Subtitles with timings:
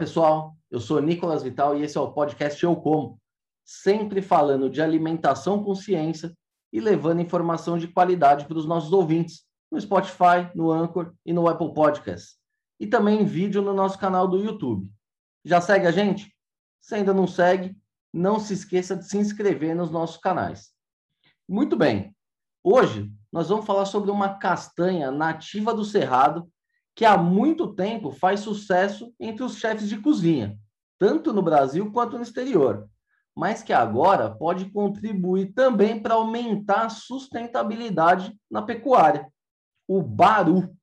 [0.00, 0.56] pessoal.
[0.70, 3.20] Eu sou Nicolas Vital e esse é o podcast Eu Como,
[3.62, 6.34] sempre falando de alimentação com ciência
[6.72, 11.46] e levando informação de qualidade para os nossos ouvintes no Spotify, no Anchor e no
[11.46, 12.38] Apple Podcasts.
[12.80, 14.90] E também em vídeo no nosso canal do YouTube.
[15.44, 16.34] Já segue a gente?
[16.80, 17.76] Se ainda não segue,
[18.10, 20.70] não se esqueça de se inscrever nos nossos canais.
[21.46, 22.16] Muito bem.
[22.64, 26.50] Hoje nós vamos falar sobre uma castanha nativa do Cerrado
[26.94, 30.58] que há muito tempo faz sucesso entre os chefes de cozinha,
[30.98, 32.88] tanto no Brasil quanto no exterior,
[33.34, 39.30] mas que agora pode contribuir também para aumentar a sustentabilidade na pecuária,
[39.88, 40.74] o baru.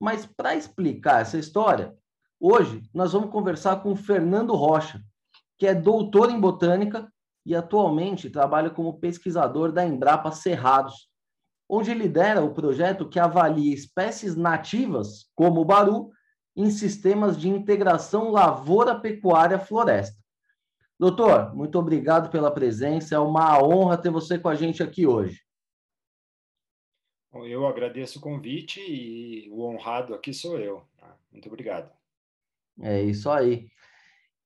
[0.00, 1.94] Mas para explicar essa história,
[2.38, 5.02] hoje nós vamos conversar com Fernando Rocha,
[5.58, 7.10] que é doutor em botânica
[7.44, 11.08] e atualmente trabalha como pesquisador da Embrapa Cerrados,
[11.68, 16.10] onde lidera o projeto que avalia espécies nativas, como o baru,
[16.54, 20.16] em sistemas de integração lavoura-pecuária-floresta.
[20.98, 25.44] Doutor, muito obrigado pela presença, é uma honra ter você com a gente aqui hoje.
[27.44, 30.82] Eu agradeço o convite e o honrado aqui sou eu.
[30.96, 31.14] Tá?
[31.30, 31.92] Muito obrigado.
[32.80, 33.68] É isso aí.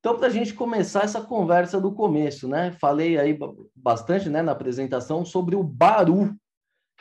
[0.01, 2.73] Então, para a gente começar essa conversa do começo, né?
[2.73, 3.39] Falei aí
[3.77, 6.35] bastante né, na apresentação sobre o Baru,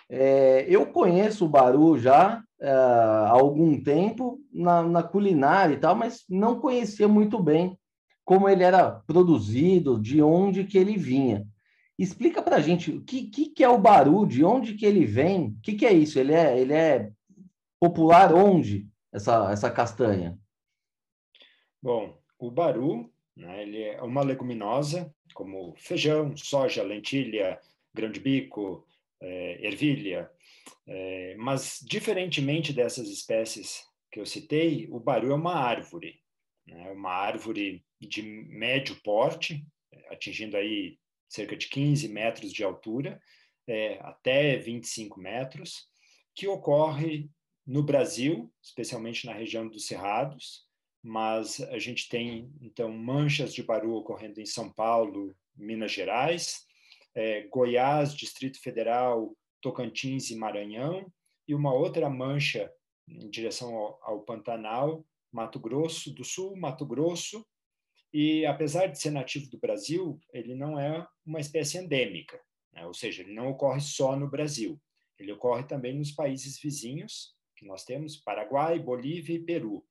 [0.09, 5.95] é, eu conheço o Baru já é, há algum tempo na, na, culinária e tal,
[5.95, 7.77] mas não conhecia muito bem
[8.25, 11.47] como ele era produzido, de onde que ele vinha.
[11.97, 15.05] Explica para a gente o que, que, que, é o Baru, de onde que ele
[15.05, 16.19] vem, o que, que é isso?
[16.19, 17.11] Ele é, ele é
[17.79, 20.37] popular onde, essa, essa castanha?
[21.81, 27.59] Bom, o Baru né, ele é uma leguminosa, como feijão, soja, lentilha,
[27.93, 28.85] grão de bico,
[29.21, 30.29] é, ervilha.
[30.87, 36.19] É, mas, diferentemente dessas espécies que eu citei, o baru é uma árvore,
[36.67, 36.91] né?
[36.91, 39.65] uma árvore de médio porte,
[40.09, 43.21] atingindo aí cerca de 15 metros de altura,
[43.67, 45.87] é, até 25 metros,
[46.33, 47.29] que ocorre
[47.65, 50.67] no Brasil, especialmente na região dos Cerrados,
[51.03, 56.65] mas a gente tem, então, manchas de baru ocorrendo em São Paulo, Minas Gerais,
[57.19, 61.11] é, Goiás, Distrito Federal, Tocantins e Maranhão,
[61.45, 62.71] e uma outra mancha
[63.05, 67.45] em direção ao, ao Pantanal, Mato Grosso do Sul, Mato Grosso,
[68.13, 72.39] e apesar de ser nativo do Brasil, ele não é uma espécie endêmica,
[72.71, 72.85] né?
[72.87, 74.81] ou seja, ele não ocorre só no Brasil,
[75.19, 79.85] ele ocorre também nos países vizinhos, que nós temos Paraguai, Bolívia e Peru.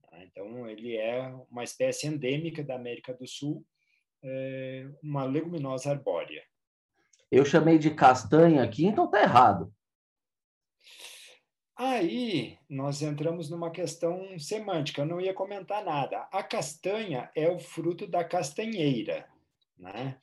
[0.00, 0.24] Tá?
[0.24, 3.64] Então, ele é uma espécie endêmica da América do Sul,
[4.22, 6.42] é uma leguminosa arbórea.
[7.30, 9.72] Eu chamei de castanha aqui, então tá errado.
[11.76, 16.28] Aí nós entramos numa questão semântica, eu não ia comentar nada.
[16.30, 19.26] A castanha é o fruto da castanheira,
[19.78, 20.18] né?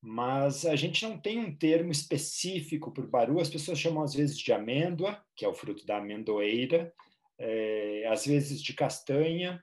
[0.00, 4.14] Mas a gente não tem um termo específico para o baru, as pessoas chamam às
[4.14, 6.92] vezes de amêndoa, que é o fruto da amendoeira,
[7.38, 9.62] é, às vezes de castanha,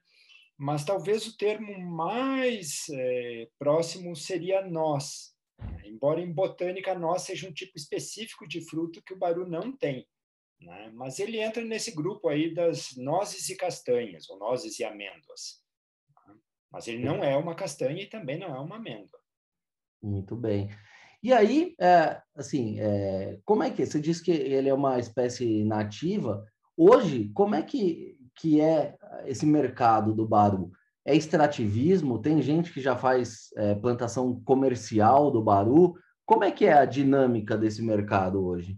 [0.55, 5.33] mas talvez o termo mais é, próximo seria noz,
[5.84, 10.08] Embora em botânica nós seja um tipo específico de fruto que o baru não tem.
[10.62, 10.92] Né?
[10.94, 15.64] Mas ele entra nesse grupo aí das nozes e castanhas, ou nozes e amêndoas.
[16.72, 19.20] Mas ele não é uma castanha e também não é uma amêndoa.
[20.02, 20.70] Muito bem.
[21.22, 25.64] E aí, é, assim, é, como é que você disse que ele é uma espécie
[25.66, 26.46] nativa?
[26.78, 28.96] Hoje, como é que, que é
[29.26, 30.72] esse mercado do baru?
[31.09, 32.22] É extrativismo?
[32.22, 35.96] Tem gente que já faz é, plantação comercial do baru.
[36.24, 38.78] Como é que é a dinâmica desse mercado hoje?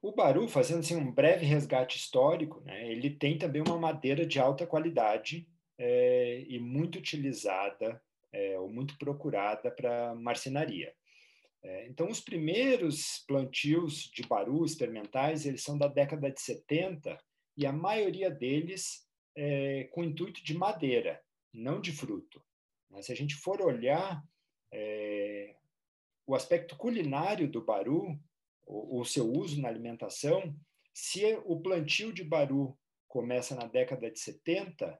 [0.00, 4.38] O baru, fazendo assim, um breve resgate histórico, né, ele tem também uma madeira de
[4.38, 8.00] alta qualidade é, e muito utilizada
[8.32, 10.92] é, ou muito procurada para marcenaria.
[11.64, 17.18] É, então, os primeiros plantios de baru experimentais, eles são da década de 70
[17.56, 21.20] e a maioria deles é, com intuito de madeira
[21.52, 22.42] não de fruto.
[22.90, 24.22] Mas se a gente for olhar
[24.72, 25.56] é,
[26.26, 28.18] o aspecto culinário do baru,
[28.66, 30.54] o, o seu uso na alimentação,
[30.92, 32.78] se o plantio de baru
[33.08, 34.98] começa na década de 70,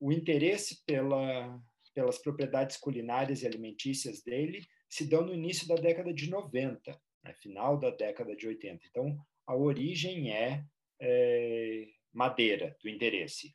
[0.00, 1.60] o interesse pela,
[1.94, 7.34] pelas propriedades culinárias e alimentícias dele se dão no início da década de 90, né,
[7.34, 8.84] final da década de 80.
[8.86, 10.64] Então, a origem é,
[11.00, 13.54] é madeira do interesse.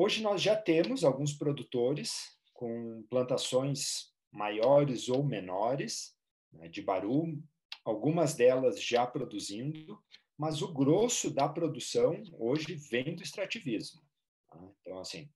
[0.00, 6.16] Hoje nós já temos alguns produtores com plantações maiores ou menores
[6.52, 7.42] né, de baru,
[7.84, 10.00] algumas delas já produzindo,
[10.38, 14.00] mas o grosso da produção hoje vem do extrativismo.
[14.48, 14.70] Tá?
[14.80, 15.28] Então, assim,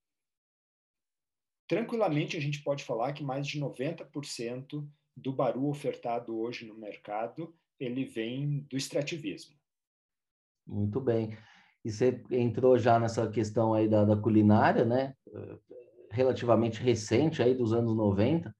[1.66, 7.52] tranquilamente a gente pode falar que mais de 90% do baru ofertado hoje no mercado
[7.80, 9.58] ele vem do extrativismo.
[10.64, 11.36] Muito bem.
[11.84, 15.14] E você entrou já nessa questão aí da, da culinária, né?
[16.10, 18.54] Relativamente recente, aí dos anos 90.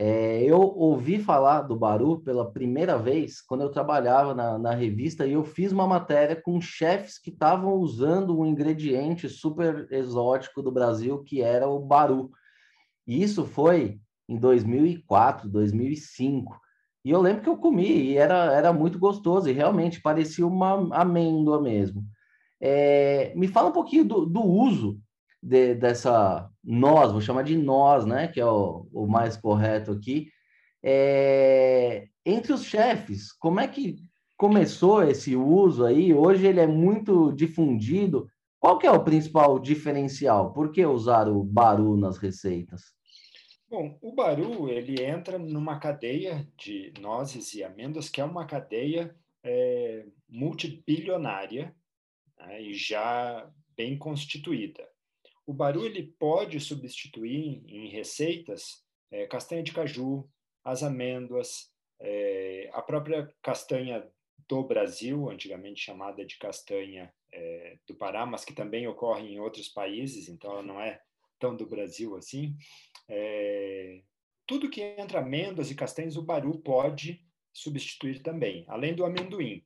[0.00, 5.26] É, eu ouvi falar do Baru pela primeira vez quando eu trabalhava na, na revista
[5.26, 10.70] e eu fiz uma matéria com chefes que estavam usando um ingrediente super exótico do
[10.70, 12.30] Brasil, que era o Baru.
[13.08, 16.56] E isso foi em 2004, 2005.
[17.04, 20.94] E eu lembro que eu comi e era, era muito gostoso e realmente parecia uma
[20.94, 22.04] amêndoa mesmo.
[22.60, 25.00] É, me fala um pouquinho do, do uso
[25.42, 30.28] de, dessa nós, vou chamar de nós, né, que é o, o mais correto aqui,
[30.82, 33.96] é, entre os chefes, como é que
[34.36, 36.14] começou esse uso aí?
[36.14, 38.28] Hoje ele é muito difundido.
[38.60, 40.52] Qual que é o principal diferencial?
[40.52, 42.92] Por que usar o baru nas receitas?
[43.68, 49.14] Bom, o baru ele entra numa cadeia de nozes e amêndoas que é uma cadeia
[49.42, 51.74] é, multibilionária
[52.38, 54.88] né, e já bem constituída.
[55.46, 60.28] O baru ele pode substituir em receitas é, castanha de caju,
[60.62, 64.06] as amêndoas, é, a própria castanha
[64.48, 69.68] do Brasil, antigamente chamada de castanha é, do Pará, mas que também ocorre em outros
[69.68, 71.00] países, então ela não é
[71.38, 72.56] tão do Brasil assim.
[73.08, 74.02] É,
[74.46, 79.64] tudo que entra amêndoas e castanhas, o baru pode substituir também, além do amendoim.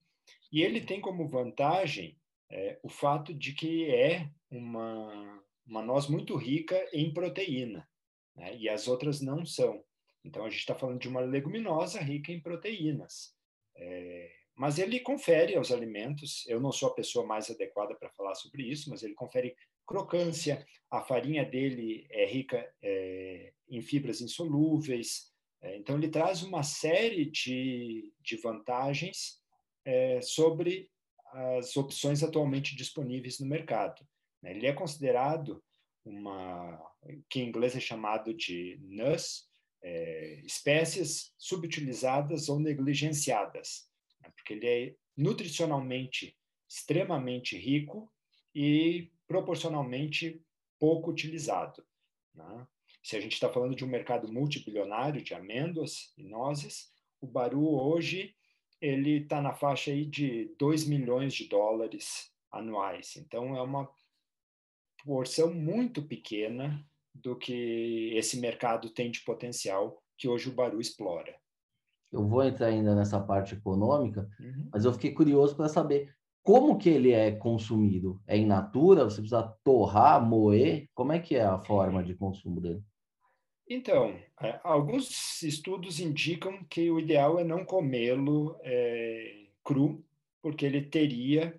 [0.50, 2.18] E ele tem como vantagem
[2.52, 7.88] é, o fato de que é uma uma noz muito rica em proteína,
[8.34, 8.56] né?
[8.56, 9.82] e as outras não são.
[10.24, 13.34] Então, a gente está falando de uma leguminosa rica em proteínas.
[13.74, 18.34] É, mas ele confere aos alimentos, eu não sou a pessoa mais adequada para falar
[18.34, 19.56] sobre isso, mas ele confere
[19.86, 26.62] crocância, a farinha dele é rica é, em fibras insolúveis, é, então ele traz uma
[26.62, 29.40] série de, de vantagens
[29.84, 30.90] é, sobre
[31.32, 34.06] as opções atualmente disponíveis no mercado.
[34.42, 34.52] Né?
[34.52, 35.62] Ele é considerado
[36.04, 36.80] uma,
[37.28, 39.48] que em inglês é chamado de NUS,
[39.82, 43.88] é, espécies subutilizadas ou negligenciadas,
[44.20, 44.30] né?
[44.36, 46.36] porque ele é nutricionalmente
[46.68, 48.12] extremamente rico
[48.54, 50.42] e proporcionalmente
[50.78, 51.84] pouco utilizado.
[52.34, 52.66] Né?
[53.02, 57.68] Se a gente está falando de um mercado multibilionário de amêndoas e nozes, o Baru
[57.68, 58.34] hoje
[58.82, 63.16] ele está na faixa aí de 2 milhões de dólares anuais.
[63.16, 63.88] Então, é uma
[65.04, 66.84] porção muito pequena
[67.14, 71.34] do que esse mercado tem de potencial que hoje o Baru explora.
[72.10, 74.68] Eu vou entrar ainda nessa parte econômica, uhum.
[74.72, 78.20] mas eu fiquei curioso para saber como que ele é consumido.
[78.26, 79.04] É in natura?
[79.04, 80.88] Você precisa torrar, moer?
[80.92, 82.82] Como é que é a forma de consumo dele?
[83.74, 90.04] Então, é, alguns estudos indicam que o ideal é não comê-lo é, cru,
[90.42, 91.58] porque ele teria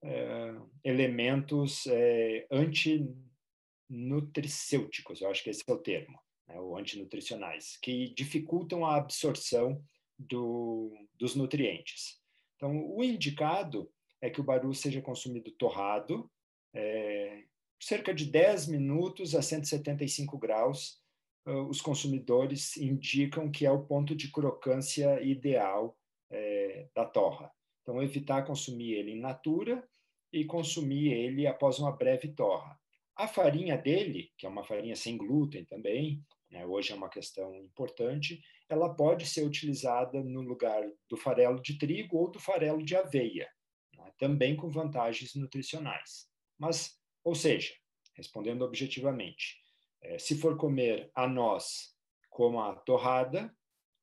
[0.00, 6.16] é, elementos é, antinutricêuticos, eu acho que esse é o termo,
[6.46, 9.82] né, ou antinutricionais, que dificultam a absorção
[10.16, 12.20] do, dos nutrientes.
[12.54, 13.90] Então, o indicado
[14.20, 16.30] é que o baru seja consumido torrado,
[16.72, 17.42] é,
[17.80, 21.02] cerca de 10 minutos a 175 graus,
[21.46, 25.96] os consumidores indicam que é o ponto de crocância ideal
[26.30, 27.50] é, da torra.
[27.82, 29.82] Então, evitar consumir ele in natura
[30.32, 32.78] e consumir ele após uma breve torra.
[33.16, 37.54] A farinha dele, que é uma farinha sem glúten também, né, hoje é uma questão
[37.56, 42.94] importante, ela pode ser utilizada no lugar do farelo de trigo ou do farelo de
[42.94, 43.48] aveia,
[43.94, 46.28] né, também com vantagens nutricionais.
[46.58, 47.74] Mas, ou seja,
[48.14, 49.56] respondendo objetivamente,
[50.02, 51.94] é, se for comer a noz
[52.30, 53.52] como a torrada,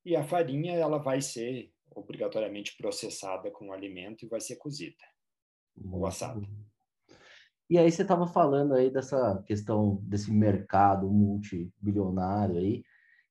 [0.03, 5.03] e a farinha ela vai ser obrigatoriamente processada com o alimento e vai ser cozida
[5.91, 6.47] ou assado.
[7.69, 12.83] E aí você estava falando aí dessa questão desse mercado multibilionário aí,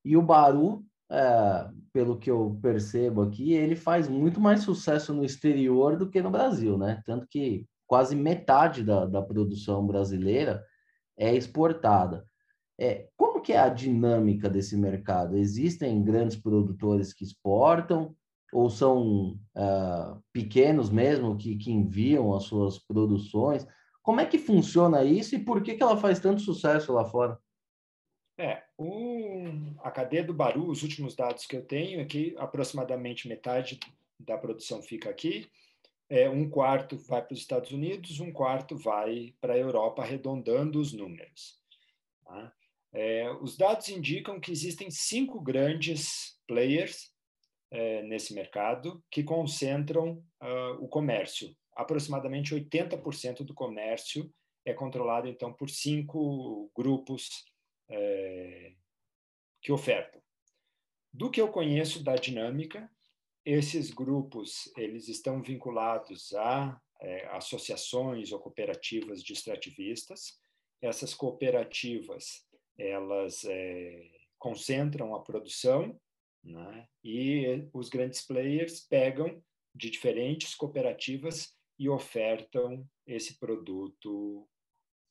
[0.04, 5.24] e o Baru, é, pelo que eu percebo aqui, ele faz muito mais sucesso no
[5.24, 7.02] exterior do que no Brasil, né?
[7.06, 10.64] Tanto que quase metade da, da produção brasileira
[11.16, 12.26] é exportada.
[12.78, 15.36] É, como que é a dinâmica desse mercado?
[15.36, 18.14] Existem grandes produtores que exportam?
[18.54, 23.66] ou são uh, pequenos mesmo que, que enviam as suas produções?
[24.00, 27.36] Como é que funciona isso e por que, que ela faz tanto sucesso lá fora?
[28.38, 33.26] É, um, a cadeia do Baru, os últimos dados que eu tenho é que aproximadamente
[33.26, 33.80] metade
[34.20, 35.48] da produção fica aqui,
[36.08, 40.78] é, um quarto vai para os Estados Unidos, um quarto vai para a Europa, arredondando
[40.78, 41.60] os números.
[42.24, 42.52] Tá?
[42.94, 47.12] É, os dados indicam que existem cinco grandes players
[47.70, 51.52] é, nesse mercado que concentram uh, o comércio.
[51.74, 54.32] Aproximadamente 80% do comércio
[54.64, 57.44] é controlado, então, por cinco grupos
[57.90, 58.74] é,
[59.60, 60.22] que ofertam.
[61.12, 62.88] Do que eu conheço da dinâmica,
[63.44, 70.40] esses grupos eles estão vinculados a é, associações ou cooperativas de extrativistas.
[70.80, 72.43] Essas cooperativas
[72.78, 75.98] elas é, concentram a produção
[76.42, 76.86] né?
[77.02, 79.42] e os grandes players pegam
[79.74, 84.48] de diferentes cooperativas e ofertam esse produto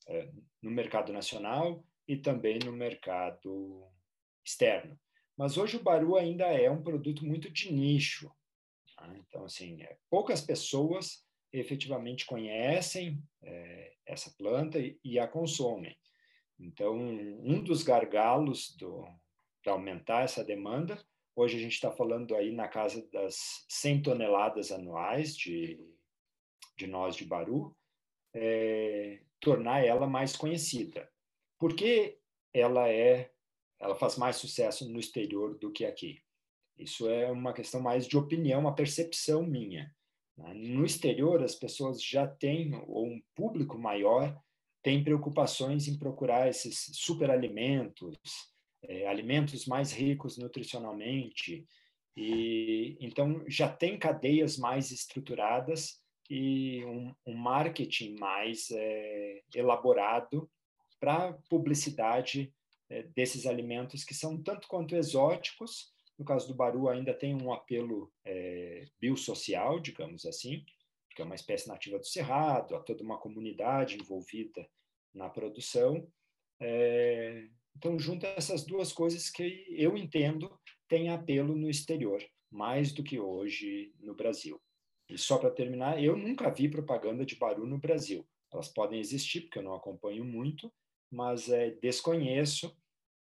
[0.08, 3.86] é, no mercado nacional e também no mercado
[4.46, 5.00] externo.
[5.38, 8.32] Mas hoje o baru ainda é um produto muito de nicho.
[8.96, 9.14] Tá?
[9.18, 15.96] Então, assim, é, poucas pessoas efetivamente conhecem é, essa planta e, e, a consomem.
[16.64, 18.78] Então, um dos gargalos
[19.62, 20.98] para aumentar essa demanda,
[21.36, 25.78] hoje a gente está falando aí na casa das 100 toneladas anuais de,
[26.78, 27.76] de noz de baru,
[28.34, 31.12] é, tornar ela mais conhecida.
[31.60, 32.18] Por que
[32.54, 33.30] ela é,
[33.80, 36.24] ela faz mais sucesso no exterior do que aqui?
[36.78, 39.94] Isso é uma questão mais de opinião, uma percepção minha.
[40.38, 40.54] Né?
[40.54, 44.42] No exterior, as pessoas já têm, ou um público maior,
[44.84, 48.18] tem preocupações em procurar esses superalimentos,
[48.84, 51.66] é, alimentos mais ricos nutricionalmente,
[52.16, 56.00] e então já tem cadeias mais estruturadas
[56.30, 60.50] e um, um marketing mais é, elaborado
[61.00, 62.54] para publicidade
[62.90, 65.92] é, desses alimentos que são tanto quanto exóticos.
[66.20, 70.64] No caso do baru, ainda tem um apelo é, biosocial, digamos assim,
[71.14, 74.68] que é uma espécie nativa do cerrado, há toda uma comunidade envolvida
[75.14, 76.08] na produção.
[76.60, 80.52] É, então, junta essas duas coisas que eu entendo
[80.88, 84.62] têm apelo no exterior, mais do que hoje no Brasil.
[85.10, 88.28] E só para terminar, eu nunca vi propaganda de Baru no Brasil.
[88.52, 90.72] Elas podem existir, porque eu não acompanho muito,
[91.12, 92.76] mas é, desconheço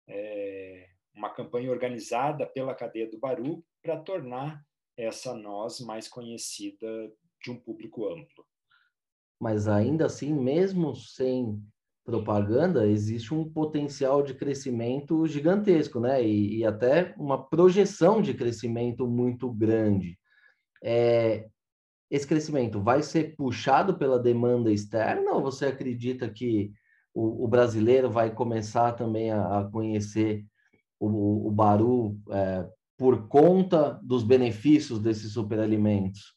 [0.08, 4.66] é, uma campanha organizada pela cadeia do Baru para tornar
[4.96, 6.88] essa noz mais conhecida
[7.42, 8.46] de um público amplo.
[9.40, 11.62] Mas ainda assim, mesmo sem
[12.04, 16.26] propaganda, existe um potencial de crescimento gigantesco, né?
[16.26, 20.18] E, e até uma projeção de crescimento muito grande.
[20.82, 21.48] É,
[22.10, 26.72] esse crescimento vai ser puxado pela demanda externa ou você acredita que
[27.14, 30.46] o, o brasileiro vai começar também a, a conhecer
[31.00, 32.66] o, o Baru é,
[32.98, 36.37] por conta dos benefícios desses superalimentos?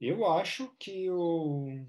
[0.00, 1.84] Eu acho que o,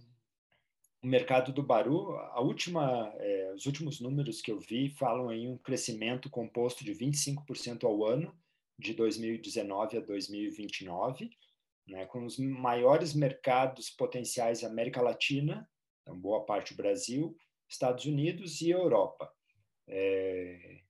[1.03, 5.58] mercado do Baru, a última, é, os últimos números que eu vi falam em um
[5.58, 8.36] crescimento composto de 25% ao ano,
[8.77, 11.30] de 2019 a 2029
[11.88, 15.70] né, com os maiores mercados potenciais América Latina,
[16.01, 17.36] então boa parte do Brasil,
[17.70, 19.32] Estados Unidos e Europa.
[19.88, 20.82] É,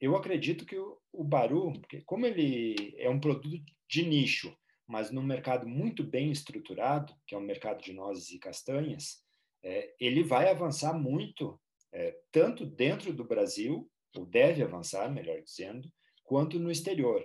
[0.00, 1.72] eu acredito que o, o Baru,
[2.04, 7.38] como ele é um produto de nicho, mas num mercado muito bem estruturado, que é
[7.38, 9.22] o mercado de nozes e castanhas,
[9.62, 11.60] é, ele vai avançar muito,
[11.92, 15.90] é, tanto dentro do Brasil, ou deve avançar, melhor dizendo,
[16.22, 17.24] quanto no exterior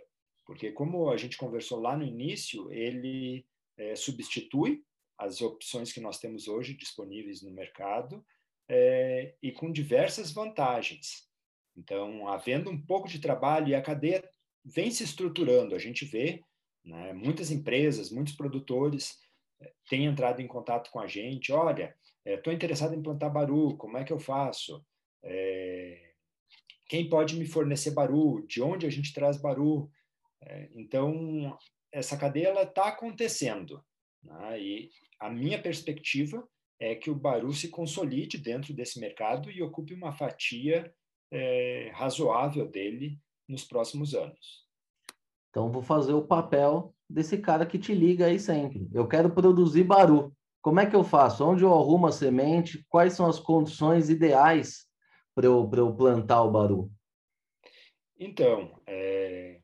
[0.50, 3.46] porque como a gente conversou lá no início, ele
[3.78, 4.84] é, substitui
[5.16, 8.26] as opções que nós temos hoje disponíveis no mercado
[8.68, 11.30] é, e com diversas vantagens.
[11.78, 14.28] Então, havendo um pouco de trabalho e a cadeia
[14.66, 16.44] vem se estruturando, a gente vê
[16.90, 19.20] né, muitas empresas, muitos produtores
[19.62, 21.52] é, têm entrado em contato com a gente.
[21.52, 24.84] Olha, estou é, interessado em plantar baru, como é que eu faço?
[25.24, 26.14] É,
[26.88, 28.46] quem pode me fornecer baru?
[28.48, 29.92] De onde a gente traz baru?
[30.42, 31.58] É, então,
[31.92, 33.84] essa cadeia está acontecendo.
[34.24, 34.60] Né?
[34.60, 36.48] E a minha perspectiva
[36.80, 40.94] é que o Baru se consolide dentro desse mercado e ocupe uma fatia
[41.32, 44.69] é, razoável dele nos próximos anos.
[45.50, 48.88] Então, vou fazer o papel desse cara que te liga aí sempre.
[48.94, 50.34] Eu quero produzir Baru.
[50.62, 51.46] Como é que eu faço?
[51.46, 52.86] Onde eu arrumo a semente?
[52.90, 54.88] Quais são as condições ideais
[55.34, 56.92] para eu, eu plantar o Baru?
[58.20, 59.62] Então, é,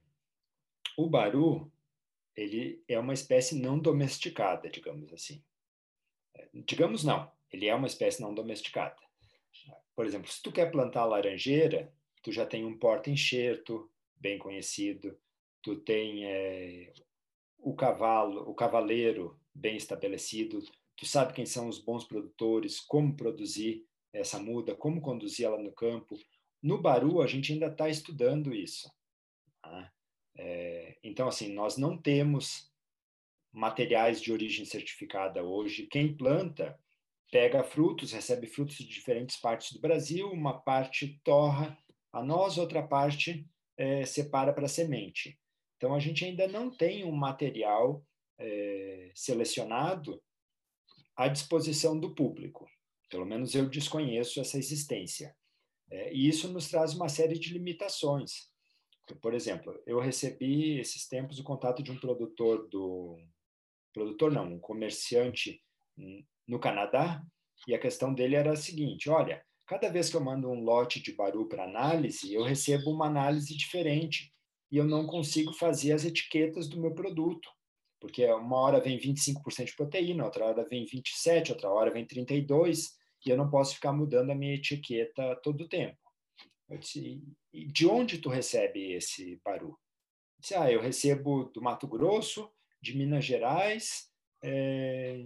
[0.97, 1.69] o baru,
[2.35, 5.43] ele é uma espécie não domesticada, digamos assim.
[6.33, 8.95] É, digamos não, ele é uma espécie não domesticada.
[9.95, 15.17] Por exemplo, se tu quer plantar laranjeira, tu já tem um porta-enxerto bem conhecido,
[15.65, 16.93] tu tem é,
[17.57, 20.61] o cavalo, o cavaleiro bem estabelecido,
[20.95, 25.71] tu sabe quem são os bons produtores, como produzir essa muda, como conduzir ela no
[25.71, 26.15] campo.
[26.61, 28.87] No Baru, a gente ainda está estudando isso.
[29.59, 29.91] Tá?
[30.37, 32.71] É, então, assim, nós não temos
[33.51, 35.87] materiais de origem certificada hoje.
[35.87, 36.79] Quem planta
[37.31, 41.75] pega frutos, recebe frutos de diferentes partes do Brasil, uma parte torra
[42.13, 45.39] a nós, outra parte é, separa para semente.
[45.77, 48.05] Então, a gente ainda não tem um material
[48.39, 50.21] é, selecionado
[51.15, 52.67] à disposição do público.
[53.09, 55.35] Pelo menos eu desconheço essa existência.
[55.91, 58.49] É, e isso nos traz uma série de limitações.
[59.21, 63.17] Por exemplo, eu recebi esses tempos o contato de um produtor do
[63.93, 65.63] produtor não, um comerciante
[66.47, 67.23] no Canadá,
[67.67, 70.99] e a questão dele era a seguinte: olha, cada vez que eu mando um lote
[70.99, 74.34] de baru para análise, eu recebo uma análise diferente
[74.75, 77.49] e eu não consigo fazer as etiquetas do meu produto,
[77.97, 82.93] porque uma hora vem 25% de proteína, outra hora vem 27, outra hora vem 32,
[83.25, 85.97] e eu não posso ficar mudando a minha etiqueta todo o tempo.
[86.67, 89.69] Eu disse, de onde tu recebe esse baru?
[89.69, 92.51] Eu disse, ah, eu recebo do Mato Grosso,
[92.81, 94.09] de Minas Gerais,
[94.43, 95.25] é,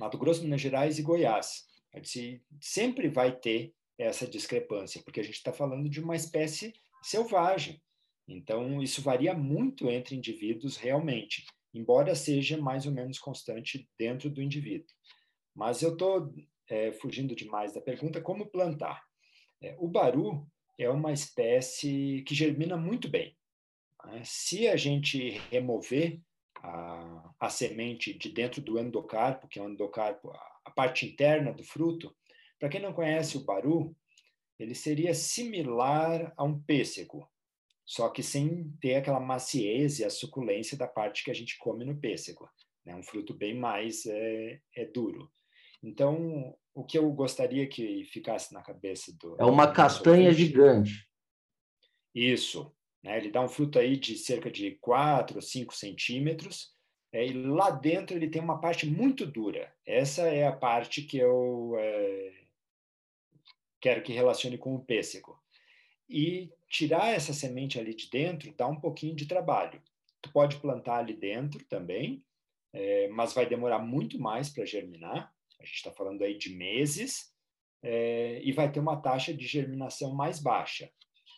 [0.00, 1.64] Mato Grosso, Minas Gerais e Goiás.
[2.02, 6.72] Disse, sempre vai ter essa discrepância, porque a gente está falando de uma espécie
[7.04, 7.80] selvagem.
[8.28, 14.42] Então, isso varia muito entre indivíduos realmente, embora seja mais ou menos constante dentro do
[14.42, 14.94] indivíduo.
[15.54, 16.32] Mas eu estou
[16.68, 19.02] é, fugindo demais da pergunta, como plantar?
[19.62, 20.46] É, o baru
[20.78, 23.34] é uma espécie que germina muito bem.
[24.04, 24.20] Né?
[24.24, 26.20] Se a gente remover
[26.62, 30.30] a, a semente de dentro do endocarpo, que é o endocarpo,
[30.64, 32.14] a parte interna do fruto,
[32.58, 33.96] para quem não conhece o baru,
[34.58, 37.28] ele seria similar a um pêssego,
[37.88, 41.86] só que sem ter aquela maciez e a suculência da parte que a gente come
[41.86, 42.46] no pêssego.
[42.84, 42.96] É né?
[42.96, 45.32] um fruto bem mais é, é, duro.
[45.82, 49.36] Então, o que eu gostaria que ficasse na cabeça do.
[49.40, 51.08] É uma castanha gigante.
[52.14, 52.70] Isso.
[53.02, 53.16] Né?
[53.16, 56.76] Ele dá um fruto aí de cerca de 4 ou 5 centímetros,
[57.10, 59.74] é, e lá dentro ele tem uma parte muito dura.
[59.86, 62.34] Essa é a parte que eu é,
[63.80, 65.42] quero que relacione com o pêssego.
[66.06, 69.82] E tirar essa semente ali de dentro dá um pouquinho de trabalho.
[70.20, 72.24] Tu pode plantar ali dentro também,
[72.72, 75.32] é, mas vai demorar muito mais para germinar.
[75.60, 77.32] A gente está falando aí de meses,
[77.82, 80.90] é, e vai ter uma taxa de germinação mais baixa.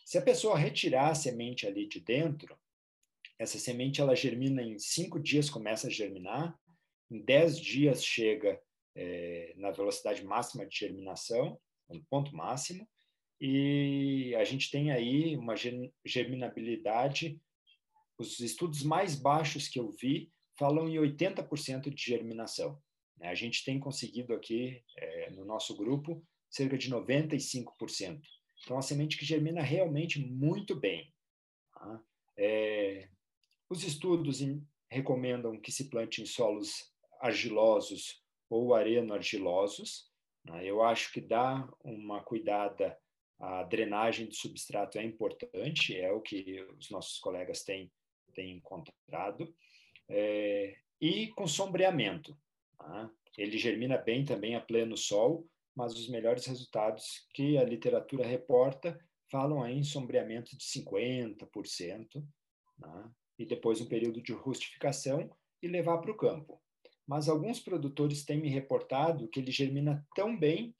[0.05, 2.57] Se a pessoa retirar a semente ali de dentro,
[3.39, 6.57] essa semente ela germina em cinco dias, começa a germinar,
[7.09, 8.61] em dez dias chega
[8.95, 12.87] é, na velocidade máxima de germinação, no ponto máximo,
[13.41, 15.55] e a gente tem aí uma
[16.05, 17.41] germinabilidade.
[18.15, 22.79] Os estudos mais baixos que eu vi falam em 80% de germinação.
[23.17, 23.29] Né?
[23.29, 28.21] A gente tem conseguido aqui, é, no nosso grupo, cerca de 95%.
[28.63, 31.11] Então, a semente que germina realmente muito bem.
[31.73, 31.99] Tá?
[32.37, 33.09] É,
[33.67, 34.39] os estudos
[34.87, 40.11] recomendam que se plante em solos argilosos ou areno-argilosos.
[40.45, 40.63] Né?
[40.63, 42.95] Eu acho que dá uma cuidada,
[43.41, 47.91] a drenagem de substrato é importante, é o que os nossos colegas têm,
[48.35, 49.51] têm encontrado.
[50.07, 52.37] É, e com sombreamento.
[52.77, 53.09] Tá?
[53.35, 58.99] Ele germina bem também a pleno sol, mas os melhores resultados que a literatura reporta
[59.31, 62.23] falam em sombreamento de 50%,
[62.77, 63.11] né?
[63.39, 66.61] e depois um período de rustificação e levar para o campo.
[67.07, 70.75] Mas alguns produtores têm me reportado que ele germina tão bem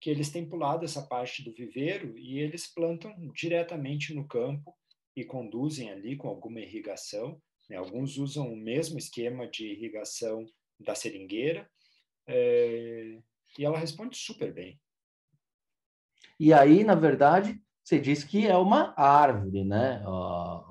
[0.00, 4.74] que eles têm pulado essa parte do viveiro e eles plantam diretamente no campo
[5.14, 7.40] e conduzem ali com alguma irrigação.
[7.68, 7.76] Né?
[7.76, 10.46] Alguns usam o mesmo esquema de irrigação
[10.78, 11.68] da seringueira,
[12.26, 13.18] é,
[13.58, 14.80] e ela responde super bem.
[16.38, 20.02] E aí, na verdade, você diz que é uma árvore, né?
[20.06, 20.64] A,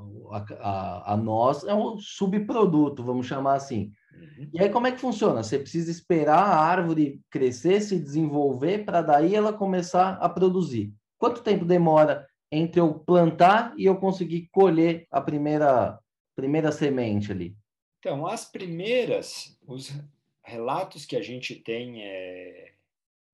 [0.61, 3.91] a, a noz é um subproduto, vamos chamar assim.
[4.13, 4.49] Uhum.
[4.53, 5.43] E aí, como é que funciona?
[5.43, 10.93] Você precisa esperar a árvore crescer, se desenvolver, para daí ela começar a produzir.
[11.17, 15.99] Quanto tempo demora entre eu plantar e eu conseguir colher a primeira,
[16.35, 17.55] primeira semente ali?
[17.99, 19.91] Então, as primeiras, os
[20.43, 22.71] relatos que a gente tem é,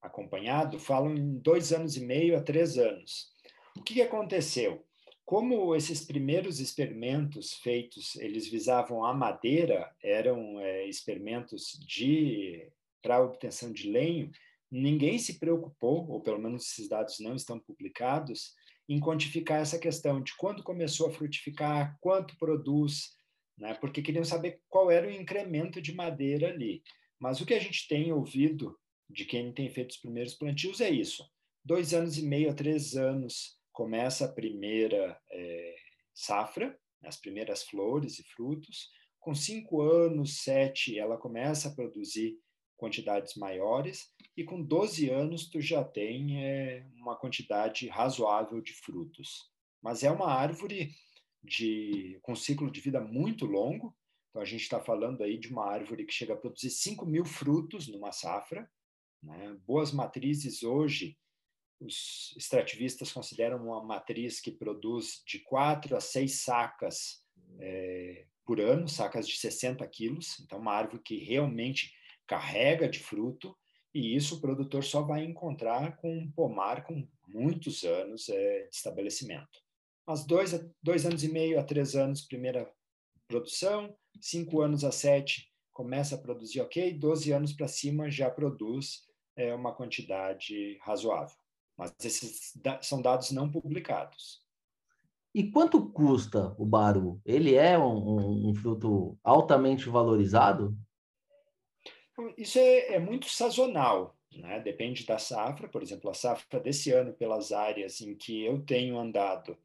[0.01, 3.31] acompanhado falam em dois anos e meio a três anos.
[3.77, 4.83] O que, que aconteceu?
[5.25, 13.71] Como esses primeiros experimentos feitos, eles visavam a madeira, eram é, experimentos de para obtenção
[13.71, 14.31] de lenho,
[14.71, 18.53] ninguém se preocupou, ou pelo menos esses dados não estão publicados,
[18.88, 23.15] em quantificar essa questão de quando começou a frutificar, quanto produz,
[23.57, 23.73] né?
[23.75, 26.83] porque queriam saber qual era o incremento de madeira ali.
[27.19, 28.77] Mas o que a gente tem ouvido
[29.09, 31.27] de quem tem feito os primeiros plantios é isso:
[31.63, 35.75] dois anos e meio a três anos começa a primeira é,
[36.13, 38.89] safra, as primeiras flores e frutos.
[39.19, 42.39] Com cinco anos, sete, ela começa a produzir
[42.77, 49.51] quantidades maiores e com 12 anos tu já tem é, uma quantidade razoável de frutos.
[49.81, 50.95] Mas é uma árvore
[51.43, 53.93] de, com ciclo de vida muito longo,
[54.29, 57.25] então a gente está falando aí de uma árvore que chega a produzir 5 mil
[57.25, 58.69] frutos numa safra.
[59.21, 59.57] Né?
[59.65, 61.17] Boas matrizes hoje,
[61.79, 67.23] os extrativistas consideram uma matriz que produz de 4 a 6 sacas
[67.59, 71.93] é, por ano, sacas de 60 quilos, então uma árvore que realmente
[72.27, 73.55] carrega de fruto,
[73.93, 78.75] e isso o produtor só vai encontrar com um pomar com muitos anos é, de
[78.75, 79.63] estabelecimento.
[80.05, 82.71] Mas dois, dois anos e meio a três anos, primeira
[83.27, 89.03] produção, cinco anos a sete, começa a produzir ok, 12 anos para cima já produz
[89.35, 91.35] é, uma quantidade razoável.
[91.77, 94.43] Mas esses são dados não publicados.
[95.33, 97.19] E quanto custa o baru?
[97.25, 100.73] Ele é um, um, um fruto altamente valorizado?
[102.38, 104.61] Isso é, é muito sazonal, né?
[104.61, 105.67] depende da safra.
[105.67, 109.57] Por exemplo, a safra desse ano, pelas áreas em que eu tenho andado,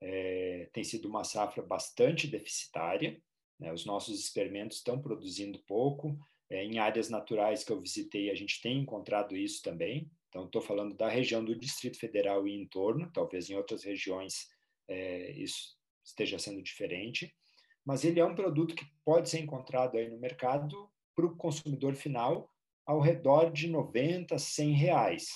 [0.00, 3.20] é, tem sido uma safra bastante deficitária.
[3.60, 3.70] Né?
[3.70, 6.18] Os nossos experimentos estão produzindo pouco.
[6.48, 10.10] É, em áreas naturais que eu visitei, a gente tem encontrado isso também.
[10.28, 14.48] Então, estou falando da região do Distrito Federal e em torno, talvez em outras regiões
[14.86, 17.34] é, isso esteja sendo diferente.
[17.84, 21.94] Mas ele é um produto que pode ser encontrado aí no mercado para o consumidor
[21.94, 22.50] final
[22.86, 25.28] ao redor de 90, 100 reais.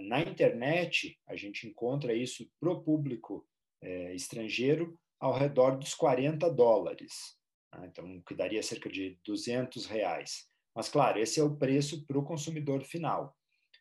[0.00, 3.46] Na internet, a gente encontra isso para o público
[3.80, 7.36] é, estrangeiro ao redor dos 40 dólares.
[7.72, 7.86] Né?
[7.86, 10.48] Então, que daria cerca de 200 reais.
[10.74, 13.36] Mas, claro, esse é o preço para o consumidor final.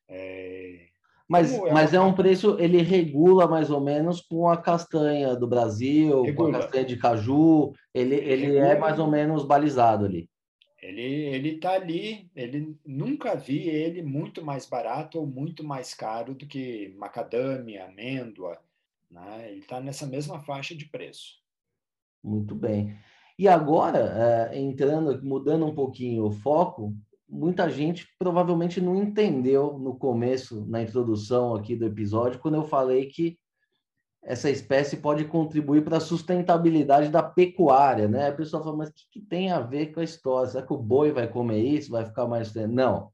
[0.09, 0.87] É...
[1.27, 5.45] Mas, é, mas é um preço, ele regula mais ou menos com a castanha do
[5.45, 6.49] Brasil, regula.
[6.49, 10.27] com a castanha de caju, ele, ele é mais ou menos balizado ali.
[10.81, 16.33] Ele ele está ali, ele nunca vi ele muito mais barato ou muito mais caro
[16.33, 18.57] do que macadâmia, amêndoa,
[19.11, 19.51] né?
[19.51, 21.37] Ele está nessa mesma faixa de preço.
[22.23, 22.97] Muito bem.
[23.37, 26.93] E agora, é, entrando, mudando um pouquinho o foco,
[27.29, 33.05] muita gente provavelmente não entendeu no começo, na introdução aqui do episódio, quando eu falei
[33.05, 33.37] que
[34.21, 38.29] essa espécie pode contribuir para a sustentabilidade da pecuária, né?
[38.29, 40.49] A pessoa fala, mas o que, que, tem a ver com a história?
[40.49, 41.91] Será que o boi vai comer isso?
[41.91, 42.53] Vai ficar mais...
[42.53, 43.11] Não.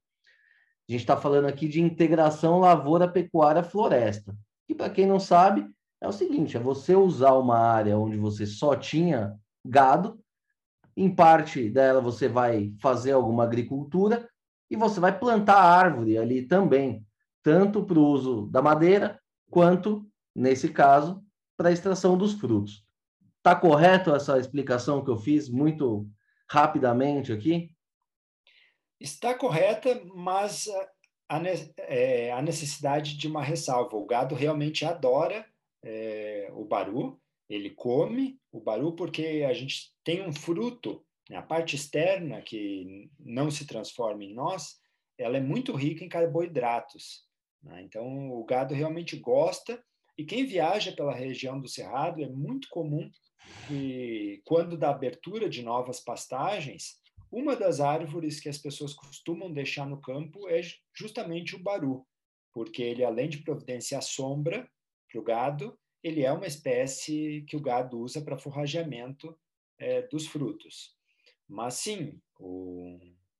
[0.88, 4.36] A gente está falando aqui de integração lavoura-pecuária-floresta.
[4.67, 5.67] E para quem não sabe,
[6.01, 10.19] é o seguinte, é você usar uma área onde você só tinha gado,
[10.95, 14.29] em parte dela você vai fazer alguma agricultura
[14.69, 17.05] e você vai plantar árvore ali também,
[17.43, 21.23] tanto para o uso da madeira quanto nesse caso,
[21.58, 22.86] para a extração dos frutos.
[23.38, 26.10] Está correto essa explicação que eu fiz muito
[26.49, 27.69] rapidamente aqui?
[28.99, 30.67] Está correta, mas
[31.29, 31.41] a,
[31.77, 33.95] é, a necessidade de uma ressalva.
[33.95, 35.45] O gado realmente adora
[35.84, 41.38] é, o baru, ele come o baru porque a gente tem um fruto, né?
[41.38, 44.79] a parte externa que não se transforma em nós,
[45.17, 47.25] ela é muito rica em carboidratos.
[47.63, 47.84] Né?
[47.84, 49.81] Então, o gado realmente gosta
[50.17, 53.10] e quem viaja pela região do Cerrado é muito comum
[53.67, 56.99] que, quando da abertura de novas pastagens,
[57.31, 60.62] uma das árvores que as pessoas costumam deixar no campo é
[60.93, 62.05] justamente o baru,
[62.53, 64.69] porque ele, além de providenciar sombra
[65.12, 69.35] para o gado, ele é uma espécie que o gado usa para forrageamento
[69.79, 70.95] é, dos frutos.
[71.47, 72.99] Mas sim, o,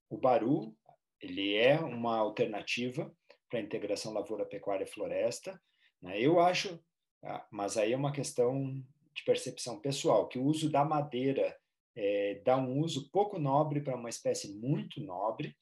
[0.10, 0.76] o baru
[1.22, 3.16] ele é uma alternativa
[3.48, 5.62] para a integração lavoura-pecuária-floresta,
[6.02, 6.20] né?
[6.20, 6.84] Eu acho,
[7.24, 11.56] ah, mas aí é uma questão de percepção pessoal, que o uso da madeira
[11.96, 15.56] é, dá um uso pouco nobre para uma espécie muito nobre,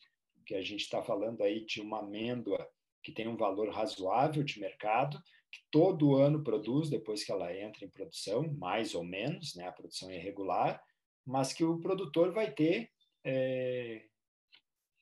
[0.45, 2.65] que a gente está falando aí de uma amêndoa
[3.03, 5.21] que tem um valor razoável de mercado,
[5.53, 9.67] que todo ano produz depois que ela entra em produção, mais ou menos, né?
[9.67, 10.83] a produção é irregular,
[11.23, 12.89] mas que o produtor vai ter
[13.23, 14.03] é,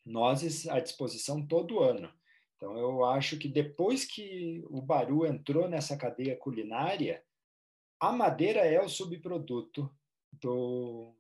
[0.06, 2.12] nozes à disposição todo ano.
[2.58, 7.24] Então, eu acho que depois que o Baru entrou nessa cadeia culinária,
[7.98, 9.90] a madeira é o subproduto
[10.34, 11.16] do,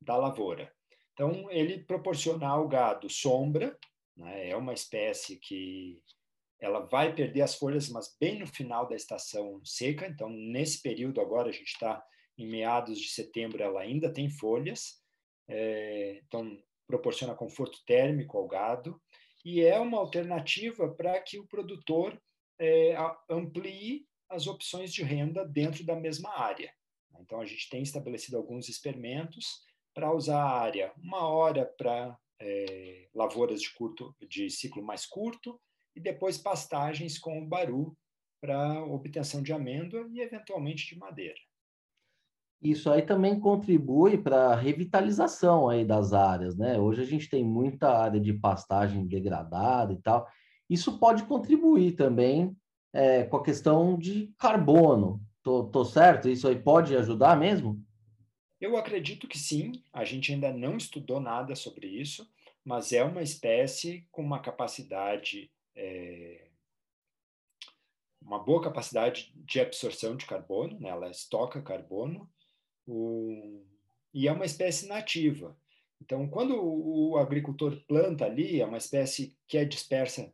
[0.00, 0.72] da lavoura.
[1.12, 3.76] Então, ele proporciona ao gado sombra,
[4.16, 4.50] né?
[4.50, 6.00] é uma espécie que
[6.60, 10.06] ela vai perder as folhas, mas bem no final da estação seca.
[10.06, 12.02] Então, nesse período agora, a gente está
[12.38, 15.02] em meados de setembro, ela ainda tem folhas.
[15.48, 19.00] É, então, proporciona conforto térmico ao gado
[19.44, 22.20] e é uma alternativa para que o produtor
[22.58, 22.96] é,
[23.28, 26.72] amplie as opções de renda dentro da mesma área.
[27.20, 29.62] Então, a gente tem estabelecido alguns experimentos
[29.94, 35.60] para usar a área uma hora para é, lavouras de, curto, de ciclo mais curto
[35.94, 37.96] e depois pastagens com o baru
[38.40, 41.38] para obtenção de amêndoa e, eventualmente, de madeira.
[42.62, 46.78] Isso aí também contribui para a revitalização aí das áreas, né?
[46.78, 50.26] Hoje a gente tem muita área de pastagem degradada e tal.
[50.68, 52.56] Isso pode contribuir também
[52.92, 55.20] é, com a questão de carbono.
[55.42, 56.28] Tô, tô certo?
[56.28, 57.82] Isso aí pode ajudar mesmo?
[58.58, 59.72] Eu acredito que sim.
[59.92, 62.26] A gente ainda não estudou nada sobre isso,
[62.64, 66.48] mas é uma espécie com uma capacidade é,
[68.20, 70.88] uma boa capacidade de absorção de carbono, né?
[70.88, 72.30] ela estoca carbono,
[72.86, 73.64] o,
[74.12, 75.56] e é uma espécie nativa.
[76.00, 80.32] Então, quando o agricultor planta ali, é uma espécie que é dispersa,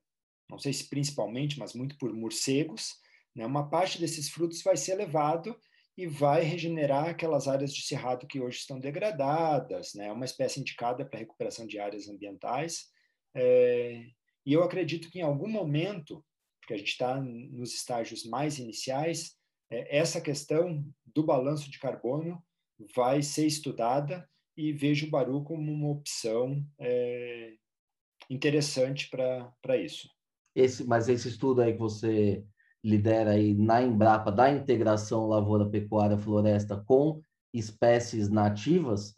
[0.48, 2.94] não sei se principalmente, mas muito por morcegos,
[3.34, 3.46] né?
[3.46, 5.56] uma parte desses frutos vai ser levado
[5.96, 10.06] e vai regenerar aquelas áreas de cerrado que hoje estão degradadas, né?
[10.06, 12.86] É uma espécie indicada para recuperação de áreas ambientais.
[13.34, 14.06] É,
[14.44, 16.24] e eu acredito que em algum momento
[16.70, 19.34] porque a gente está nos estágios mais iniciais,
[19.68, 22.40] é, essa questão do balanço de carbono
[22.94, 27.54] vai ser estudada e vejo o Baru como uma opção é,
[28.28, 30.08] interessante para isso.
[30.54, 32.44] Esse, mas esse estudo aí que você
[32.84, 37.20] lidera aí na Embrapa da integração lavoura, pecuária, floresta com
[37.52, 39.14] espécies nativas,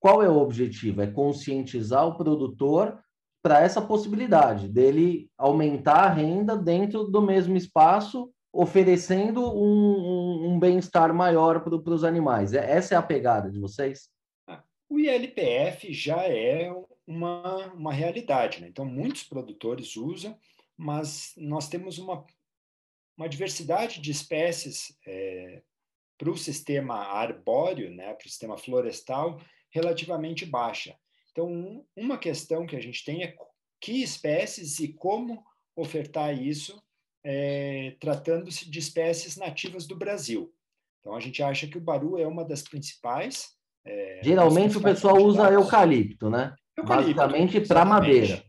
[0.00, 1.02] qual é o objetivo?
[1.02, 3.00] É conscientizar o produtor
[3.46, 10.58] para essa possibilidade dele aumentar a renda dentro do mesmo espaço, oferecendo um, um, um
[10.58, 12.54] bem-estar maior para os animais.
[12.54, 14.10] É, essa é a pegada de vocês?
[14.48, 16.74] Ah, o ILPF já é
[17.06, 18.66] uma, uma realidade, né?
[18.66, 20.36] então muitos produtores usam,
[20.76, 22.26] mas nós temos uma,
[23.16, 25.62] uma diversidade de espécies é,
[26.18, 30.96] para o sistema arbóreo, né, para o sistema florestal, relativamente baixa.
[31.36, 33.36] Então, uma questão que a gente tem é
[33.78, 35.44] que espécies e como
[35.76, 36.82] ofertar isso,
[37.22, 40.50] é, tratando-se de espécies nativas do Brasil.
[40.98, 43.54] Então, a gente acha que o baru é uma das principais.
[43.84, 46.56] É, Geralmente o pessoal usa eucalipto, né?
[46.74, 48.42] Eucalipto, Basicamente para madeira.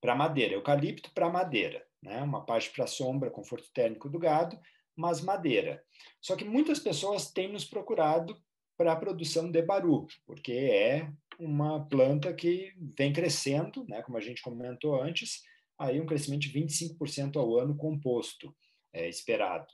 [0.00, 2.22] Para madeira, eucalipto para madeira, né?
[2.22, 4.58] Uma parte para sombra, conforto térmico do gado,
[4.96, 5.84] mas madeira.
[6.22, 8.34] Só que muitas pessoas têm nos procurado
[8.78, 14.20] para a produção de baru, porque é uma planta que vem crescendo, né, como a
[14.20, 15.42] gente comentou antes,
[15.78, 18.54] aí um crescimento de 25% ao ano composto,
[18.92, 19.72] é, esperado.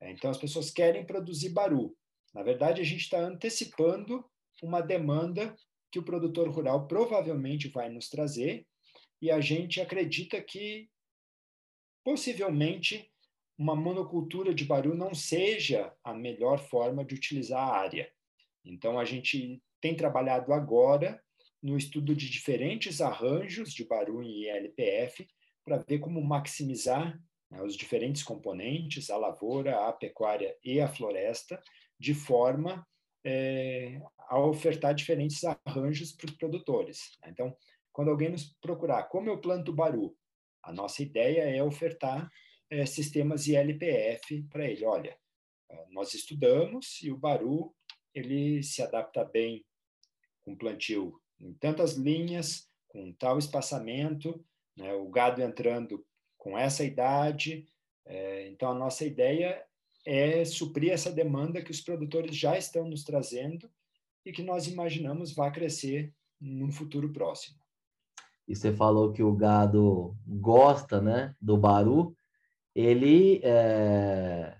[0.00, 1.96] É, então, as pessoas querem produzir baru.
[2.34, 4.24] Na verdade, a gente está antecipando
[4.62, 5.54] uma demanda
[5.90, 8.66] que o produtor rural provavelmente vai nos trazer,
[9.20, 10.90] e a gente acredita que,
[12.02, 13.08] possivelmente,
[13.56, 18.12] uma monocultura de baru não seja a melhor forma de utilizar a área.
[18.64, 21.20] Então, a gente tem trabalhado agora
[21.60, 25.28] no estudo de diferentes arranjos de barulho e LPF
[25.64, 31.60] para ver como maximizar né, os diferentes componentes, a lavoura, a pecuária e a floresta,
[31.98, 32.86] de forma
[33.24, 37.18] é, a ofertar diferentes arranjos para os produtores.
[37.26, 37.54] Então,
[37.92, 40.16] quando alguém nos procurar como eu planto baru,
[40.62, 42.28] a nossa ideia é ofertar
[42.70, 44.84] é, sistemas ILPF para ele.
[44.84, 45.16] Olha,
[45.90, 47.74] nós estudamos e o baru
[48.14, 49.64] ele se adapta bem
[50.44, 54.44] com plantio em tantas linhas, com tal espaçamento,
[54.76, 56.04] né, o gado entrando
[56.38, 57.66] com essa idade.
[58.04, 59.64] É, então, a nossa ideia
[60.04, 63.70] é suprir essa demanda que os produtores já estão nos trazendo
[64.24, 67.58] e que nós imaginamos vai crescer num futuro próximo.
[68.46, 72.16] E você falou que o gado gosta né, do baru.
[72.74, 74.56] Ele é,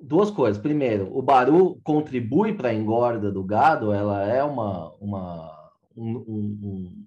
[0.00, 0.60] duas coisas.
[0.60, 7.06] Primeiro, o baru contribui para a engorda do gado, ela é uma, uma, um, um,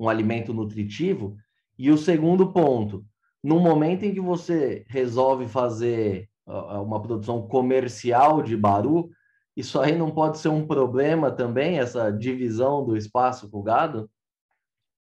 [0.00, 1.36] um, alimento nutritivo.
[1.78, 3.04] E o segundo ponto,
[3.42, 9.10] no momento em que você resolve fazer uma produção comercial de baru,
[9.56, 14.10] isso aí não pode ser um problema também, essa divisão do espaço com o gado?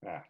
[0.04, 0.24] É.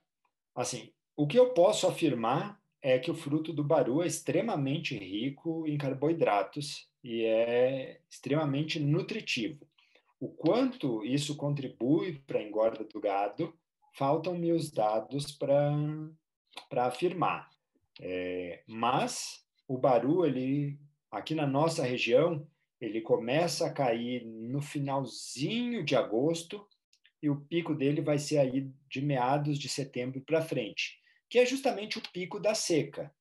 [0.55, 5.67] Assim, o que eu posso afirmar é que o fruto do baru é extremamente rico
[5.67, 9.67] em carboidratos e é extremamente nutritivo.
[10.19, 13.53] O quanto isso contribui para a engorda do gado,
[13.93, 17.49] faltam-me os dados para afirmar.
[17.99, 20.79] É, mas o baru, ele,
[21.11, 22.47] aqui na nossa região,
[22.79, 26.65] ele começa a cair no finalzinho de agosto
[27.21, 31.45] e o pico dele vai ser aí de meados de setembro para frente, que é
[31.45, 33.13] justamente o pico da seca.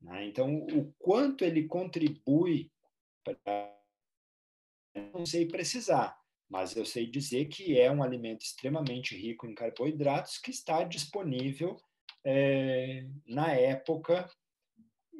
[0.00, 0.26] Né?
[0.26, 2.70] Então, o quanto ele contribui
[5.12, 10.38] Não sei precisar, mas eu sei dizer que é um alimento extremamente rico em carboidratos
[10.38, 11.76] que está disponível
[12.24, 14.28] é, na época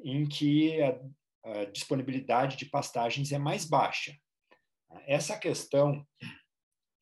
[0.03, 1.01] em que a,
[1.45, 4.17] a disponibilidade de pastagens é mais baixa.
[5.07, 6.07] Essa questão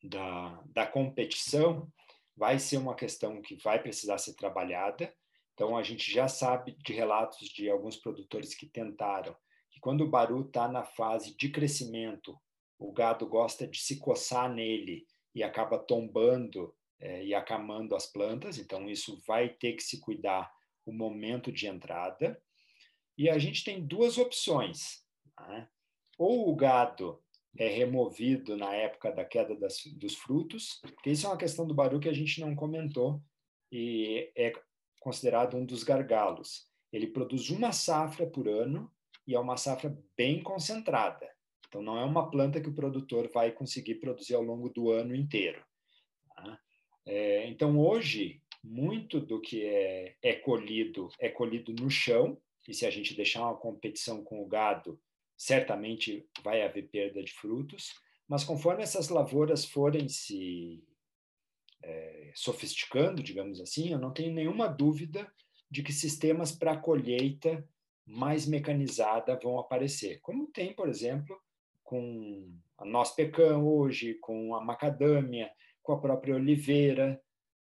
[0.03, 1.91] da, da competição
[2.35, 5.13] vai ser uma questão que vai precisar ser trabalhada.
[5.53, 9.35] Então, a gente já sabe de relatos de alguns produtores que tentaram
[9.79, 12.37] quando o baru está na fase de crescimento,
[12.79, 18.57] o gado gosta de se coçar nele e acaba tombando é, e acamando as plantas.
[18.57, 20.51] Então, isso vai ter que se cuidar
[20.85, 22.41] o momento de entrada.
[23.17, 25.03] E a gente tem duas opções.
[25.39, 25.67] Né?
[26.17, 27.21] Ou o gado
[27.57, 31.73] é removido na época da queda das, dos frutos, que isso é uma questão do
[31.73, 33.21] barulho que a gente não comentou
[33.71, 34.53] e é
[34.99, 36.67] considerado um dos gargalos.
[36.91, 38.91] Ele produz uma safra por ano
[39.27, 41.29] e é uma safra bem concentrada.
[41.67, 45.13] Então, não é uma planta que o produtor vai conseguir produzir ao longo do ano
[45.13, 45.61] inteiro.
[46.35, 46.59] Tá?
[47.05, 52.85] É, então, hoje, muito do que é, é colhido é colhido no chão, e se
[52.85, 54.99] a gente deixar uma competição com o gado,
[55.37, 57.93] certamente vai haver perda de frutos,
[58.27, 60.83] mas conforme essas lavouras forem se
[61.83, 65.31] é, sofisticando, digamos assim, eu não tenho nenhuma dúvida
[65.69, 67.65] de que sistemas para colheita
[68.07, 71.37] mais mecanizada vão aparecer, como tem, por exemplo,
[71.83, 75.51] com a noz pecan hoje, com a macadâmia,
[75.83, 77.21] com a própria oliveira.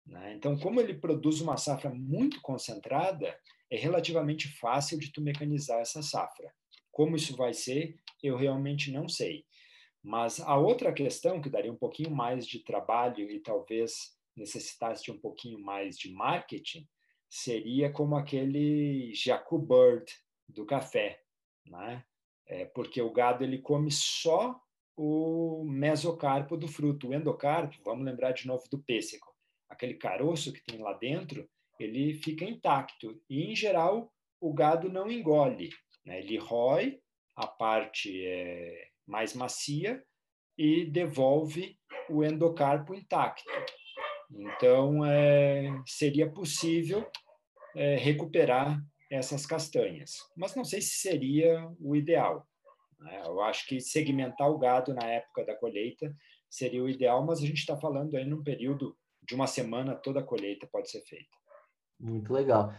[0.07, 0.35] Né?
[0.35, 3.37] Então, como ele produz uma safra muito concentrada,
[3.71, 6.53] é relativamente fácil de tu mecanizar essa safra.
[6.91, 9.45] Como isso vai ser, eu realmente não sei.
[10.03, 15.13] Mas a outra questão, que daria um pouquinho mais de trabalho e talvez necessitasse de
[15.13, 16.89] um pouquinho mais de marketing,
[17.29, 20.11] seria como aquele Jacu Bird
[20.55, 21.21] do café,
[21.67, 22.05] né?
[22.47, 24.61] É porque o gado ele come só
[24.97, 29.27] o mesocarpo do fruto, o endocarpo, vamos lembrar de novo do pêssego,
[29.69, 35.11] aquele caroço que tem lá dentro, ele fica intacto e em geral o gado não
[35.11, 35.71] engole,
[36.05, 36.19] né?
[36.19, 37.01] Ele rói
[37.37, 40.03] a parte é, mais macia
[40.59, 43.51] e devolve o endocarpo intacto.
[44.31, 47.11] Então, é, seria possível
[47.75, 52.47] é, recuperar essas castanhas, mas não sei se seria o ideal.
[52.99, 53.23] Né?
[53.27, 56.15] Eu acho que segmentar o gado na época da colheita
[56.49, 60.21] seria o ideal, mas a gente está falando aí num período de uma semana, toda
[60.21, 61.29] a colheita pode ser feita.
[61.99, 62.73] Muito legal.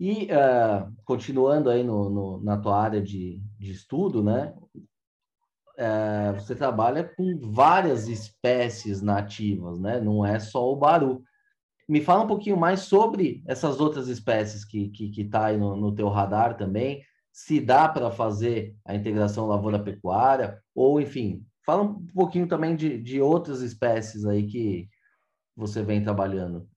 [0.00, 4.54] E uh, continuando aí no, no, na tua área de, de estudo, né?
[5.78, 10.00] Uh, você trabalha com várias espécies nativas, né?
[10.00, 11.22] Não é só o baru.
[11.88, 15.76] Me fala um pouquinho mais sobre essas outras espécies que que, que tá aí no,
[15.76, 17.02] no teu radar também.
[17.32, 23.20] Se dá para fazer a integração lavoura-pecuária, ou enfim, fala um pouquinho também de, de
[23.20, 24.88] outras espécies aí que
[25.56, 26.68] você vem trabalhando.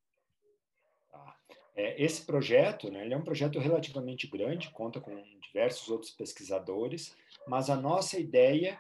[1.76, 7.16] É, esse projeto né, é um projeto relativamente grande, conta com diversos outros pesquisadores,
[7.48, 8.80] mas a nossa ideia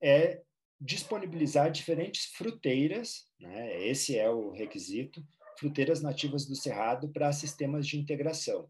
[0.00, 0.42] é
[0.82, 5.24] disponibilizar diferentes fruteiras, né, esse é o requisito,
[5.56, 8.68] fruteiras nativas do Cerrado para sistemas de integração.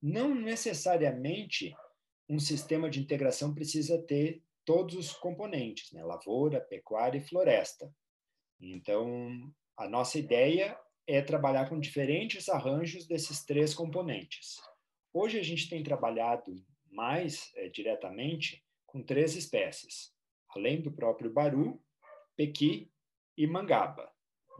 [0.00, 1.74] Não necessariamente
[2.28, 7.90] um sistema de integração precisa ter todos os componentes, né, lavoura, pecuária e floresta.
[8.60, 14.56] Então, a nossa ideia é trabalhar com diferentes arranjos desses três componentes.
[15.12, 16.54] Hoje a gente tem trabalhado
[16.90, 20.13] mais é, diretamente com três espécies,
[20.54, 21.82] além do próprio baru,
[22.36, 22.90] pequi
[23.36, 24.10] e mangaba.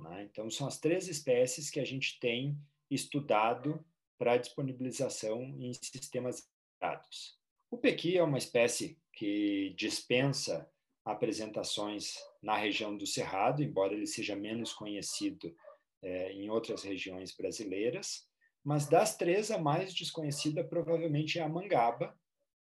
[0.01, 0.25] Né?
[0.25, 2.59] Então, são as três espécies que a gente tem
[2.91, 3.85] estudado
[4.19, 6.49] para disponibilização em sistemas
[6.81, 7.39] dados.
[7.71, 10.71] O pequi é uma espécie que dispensa
[11.05, 15.55] apresentações na região do Cerrado, embora ele seja menos conhecido
[16.03, 18.27] é, em outras regiões brasileiras,
[18.65, 22.19] mas das três, a mais desconhecida provavelmente é a mangaba,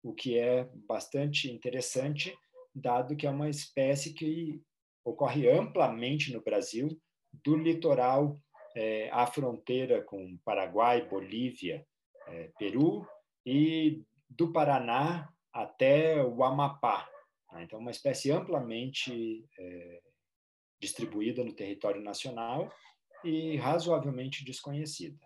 [0.01, 2.35] o que é bastante interessante,
[2.73, 4.61] dado que é uma espécie que
[5.05, 6.89] ocorre amplamente no Brasil,
[7.43, 8.39] do litoral
[8.75, 11.85] é, à fronteira com Paraguai, Bolívia,
[12.27, 13.07] é, Peru,
[13.45, 17.09] e do Paraná até o Amapá.
[17.51, 17.63] Né?
[17.63, 20.01] Então, uma espécie amplamente é,
[20.81, 22.71] distribuída no território nacional
[23.23, 25.17] e razoavelmente desconhecida.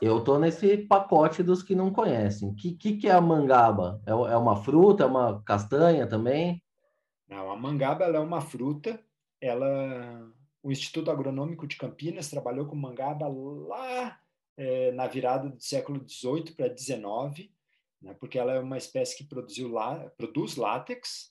[0.00, 2.48] Eu estou nesse pacote dos que não conhecem.
[2.48, 4.02] O que, que, que, é a mangaba?
[4.06, 6.62] É, é uma fruta, é uma castanha também?
[7.28, 9.00] Não, a mangaba é uma fruta.
[9.40, 10.28] Ela,
[10.62, 14.18] o Instituto Agronômico de Campinas trabalhou com mangaba lá
[14.56, 17.50] é, na virada do século XVIII para XIX
[18.02, 21.30] né, porque ela é uma espécie que produziu lá, produz látex.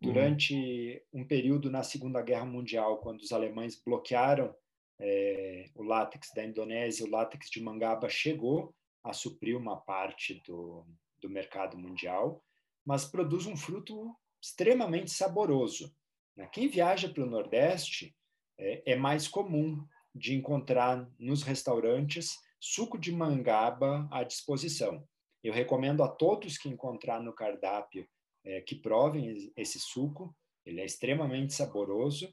[0.00, 1.22] Durante uhum.
[1.22, 4.54] um período na Segunda Guerra Mundial, quando os alemães bloquearam
[5.00, 10.86] é, o látex da Indonésia, o látex de Mangaba chegou a suprir uma parte do,
[11.20, 12.42] do mercado mundial,
[12.84, 15.94] mas produz um fruto extremamente saboroso.
[16.36, 16.46] Né.
[16.52, 18.14] Quem viaja para o Nordeste
[18.58, 25.06] é, é mais comum de encontrar nos restaurantes suco de mangaba à disposição.
[25.42, 28.08] Eu recomendo a todos que encontrar no cardápio
[28.42, 30.34] é, que provem esse suco.
[30.64, 32.32] Ele é extremamente saboroso.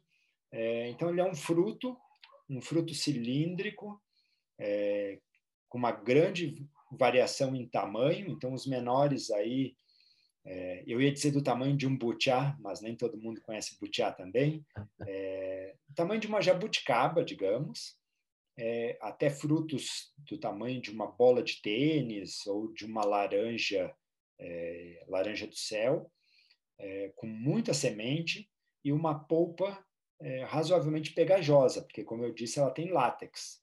[0.50, 1.98] É, então, ele é um fruto,
[2.58, 4.02] um fruto cilíndrico,
[4.60, 5.20] é,
[5.70, 8.30] com uma grande variação em tamanho.
[8.30, 9.76] Então, os menores aí,
[10.46, 14.12] é, eu ia dizer do tamanho de um butiá, mas nem todo mundo conhece butiá
[14.12, 14.66] também.
[15.08, 18.00] É, tamanho de uma jabuticaba, digamos
[18.58, 23.94] é, até frutos do tamanho de uma bola de tênis ou de uma laranja,
[24.40, 26.12] é, laranja do céu,
[26.78, 28.50] é, com muita semente
[28.84, 29.84] e uma polpa
[30.22, 33.60] é, razoavelmente pegajosa, porque, como eu disse, ela tem látex.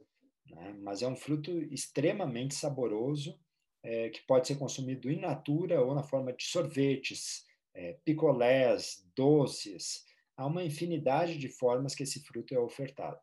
[0.50, 0.76] Né?
[0.80, 3.38] Mas é um fruto extremamente saboroso,
[3.82, 10.04] é, que pode ser consumido in natura ou na forma de sorvetes, é, picolés, doces.
[10.36, 13.20] Há uma infinidade de formas que esse fruto é ofertado.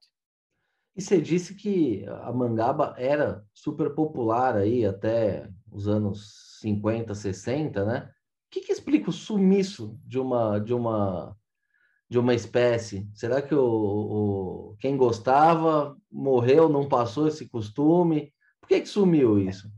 [0.95, 7.85] E você disse que a mangaba era super popular aí até os anos 50, 60,
[7.85, 8.09] né?
[8.47, 11.37] O que, que explica o sumiço de uma de uma
[12.09, 13.07] de uma espécie?
[13.13, 18.33] Será que o, o quem gostava morreu, não passou esse costume?
[18.61, 19.71] Por que, que sumiu isso?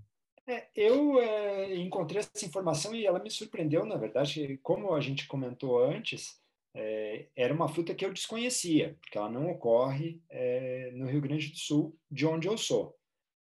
[0.46, 5.28] É, eu é, encontrei essa informação e ela me surpreendeu, na verdade, como a gente
[5.28, 6.42] comentou antes,
[6.74, 11.50] é, era uma fruta que eu desconhecia, porque ela não ocorre é, no Rio Grande
[11.50, 12.96] do Sul, de onde eu sou.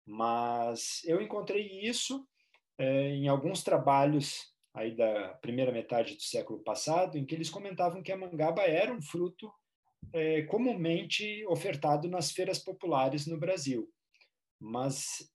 [0.07, 2.27] Mas eu encontrei isso
[2.77, 8.03] é, em alguns trabalhos aí da primeira metade do século passado, em que eles comentavam
[8.03, 9.53] que a mangaba era um fruto
[10.13, 13.91] é, comumente ofertado nas feiras populares no Brasil.
[14.59, 15.31] Mas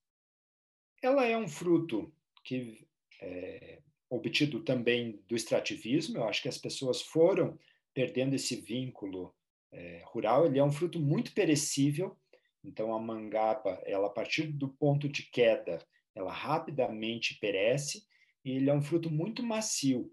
[1.02, 2.12] ela é um fruto
[2.44, 2.88] que
[3.22, 3.80] é,
[4.10, 6.18] obtido também do extrativismo.
[6.18, 7.58] Eu acho que as pessoas foram
[7.94, 9.34] perdendo esse vínculo
[9.72, 10.46] é, rural.
[10.46, 12.18] Ele é um fruto muito perecível,
[12.64, 15.86] então a mangaba, ela a partir do ponto de queda,
[16.16, 18.06] ela rapidamente perece
[18.44, 20.12] ele é um fruto muito macio.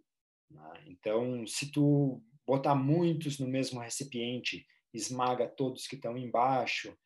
[0.50, 0.84] Né?
[0.86, 6.96] Então, se tu botar muitos no mesmo recipiente, esmaga todos que estão embaixo.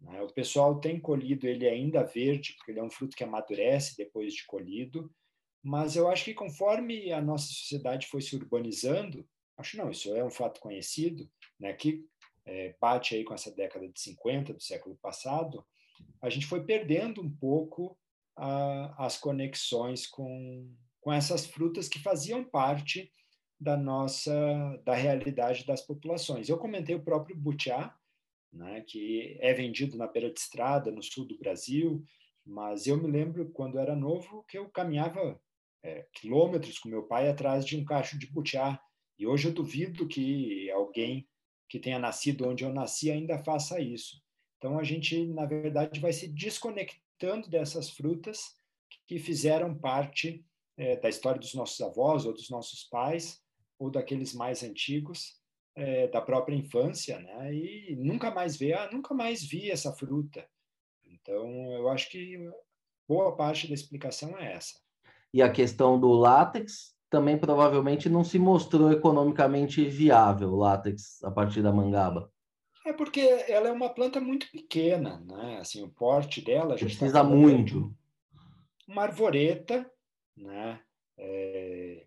[0.00, 0.22] Né?
[0.22, 4.34] O pessoal tem colhido ele ainda verde, porque ele é um fruto que amadurece depois
[4.34, 5.12] de colhido.
[5.62, 10.22] Mas eu acho que conforme a nossa sociedade foi se urbanizando, Acho não, isso é
[10.22, 12.04] um fato conhecido, né, que
[12.44, 15.66] é, bate aí com essa década de 50 do século passado,
[16.20, 17.98] a gente foi perdendo um pouco
[18.36, 20.70] a, as conexões com,
[21.00, 23.12] com essas frutas que faziam parte
[23.58, 24.32] da nossa
[24.84, 26.48] da realidade das populações.
[26.48, 27.96] Eu comentei o próprio butiá,
[28.52, 32.04] né, que é vendido na beira de estrada no sul do Brasil,
[32.44, 35.40] mas eu me lembro quando era novo que eu caminhava
[35.82, 38.78] é, quilômetros com meu pai atrás de um cacho de butiá
[39.18, 41.26] e hoje eu duvido que alguém
[41.68, 44.22] que tenha nascido onde eu nasci ainda faça isso.
[44.58, 47.05] Então a gente, na verdade, vai se desconectando
[47.48, 48.54] dessas frutas
[49.06, 50.44] que fizeram parte
[50.76, 53.40] é, da história dos nossos avós ou dos nossos pais
[53.78, 55.40] ou daqueles mais antigos
[55.74, 57.54] é, da própria infância, né?
[57.54, 60.46] E nunca mais vê, ah, nunca mais vi essa fruta.
[61.04, 62.38] Então eu acho que
[63.08, 64.80] boa parte da explicação é essa.
[65.32, 71.30] E a questão do látex também provavelmente não se mostrou economicamente viável o látex a
[71.30, 72.30] partir da mangaba.
[72.86, 75.58] É porque ela é uma planta muito pequena, né?
[75.58, 77.92] Assim, o porte dela a gente tá precisa tá muito.
[78.86, 79.90] Uma arvoreta,
[80.36, 80.80] né?
[81.18, 82.06] É,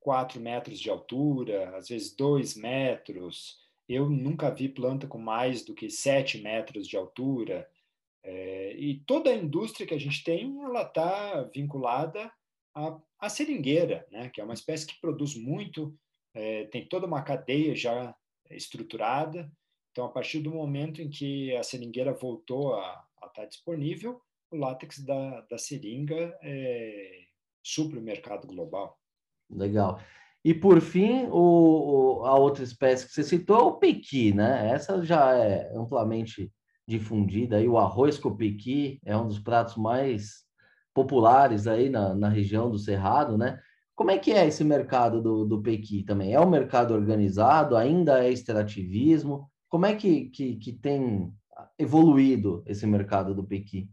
[0.00, 3.60] quatro metros de altura, às vezes dois metros.
[3.88, 7.70] Eu nunca vi planta com mais do que sete metros de altura.
[8.24, 12.32] É, e toda a indústria que a gente tem, ela está vinculada
[12.74, 15.96] a, a seringueira, né, que é uma espécie que produz muito,
[16.34, 18.12] é, tem toda uma cadeia já
[18.50, 19.50] estruturada.
[20.00, 24.18] Então, a partir do momento em que a seringueira voltou a, a estar disponível,
[24.50, 27.18] o látex da, da seringa é,
[27.62, 28.98] supre o mercado global.
[29.50, 30.00] Legal.
[30.42, 34.70] E por fim, o, o, a outra espécie que você citou é o pequi, né?
[34.70, 36.50] Essa já é amplamente
[36.88, 37.60] difundida.
[37.60, 40.46] E o arroz com pequi é um dos pratos mais
[40.94, 43.60] populares aí na, na região do Cerrado, né?
[43.94, 46.32] Como é que é esse mercado do, do Pequi também?
[46.32, 47.76] É um mercado organizado?
[47.76, 49.50] Ainda é extrativismo?
[49.70, 51.32] Como é que, que, que tem
[51.78, 53.88] evoluído esse mercado do Pequi?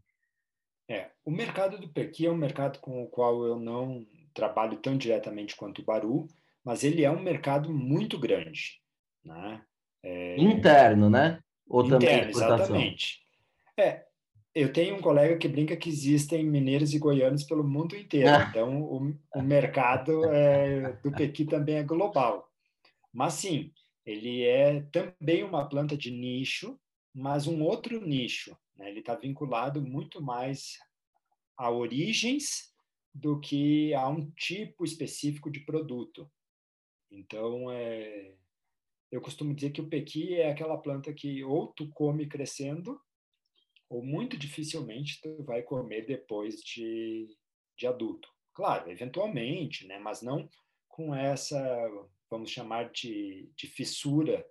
[0.90, 4.98] É, o mercado do pequi é um mercado com o qual eu não trabalho tão
[4.98, 6.28] diretamente quanto o baru,
[6.64, 8.82] mas ele é um mercado muito grande,
[9.24, 9.62] né?
[10.02, 10.38] É...
[10.38, 11.42] Interno, né?
[11.68, 13.20] Ou Interno, exatamente.
[13.78, 14.06] É,
[14.56, 18.82] eu tenho um colega que brinca que existem mineiros e goianos pelo mundo inteiro, então
[18.82, 22.50] o, o mercado é, do pequi também é global.
[23.12, 23.74] Mas sim,
[24.08, 26.80] ele é também uma planta de nicho,
[27.14, 28.58] mas um outro nicho.
[28.78, 28.90] Né?
[28.90, 30.78] Ele está vinculado muito mais
[31.58, 32.74] a origens
[33.14, 36.32] do que a um tipo específico de produto.
[37.12, 38.34] Então, é,
[39.12, 43.02] eu costumo dizer que o pequi é aquela planta que ou tu come crescendo,
[43.90, 47.28] ou muito dificilmente tu vai comer depois de,
[47.78, 48.30] de adulto.
[48.54, 50.00] Claro, eventualmente, né?
[50.00, 50.50] mas não
[50.88, 51.60] com essa,
[52.30, 54.46] vamos chamar de, de fissura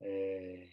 [0.00, 0.68] é,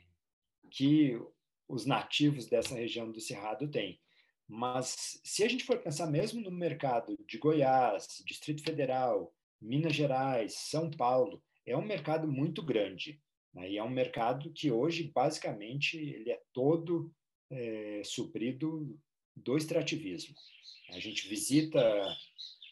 [0.70, 1.20] que
[1.68, 4.00] os nativos dessa região do Cerrado têm.
[4.48, 9.32] Mas se a gente for pensar mesmo no mercado de Goiás, Distrito Federal,
[9.62, 13.22] Minas Gerais, São Paulo, é um mercado muito grande.
[13.54, 13.72] Né?
[13.72, 17.14] E é um mercado que hoje, basicamente, ele é todo
[17.52, 19.00] é, suprido
[19.36, 20.36] do extrativismo.
[20.90, 21.80] A gente visita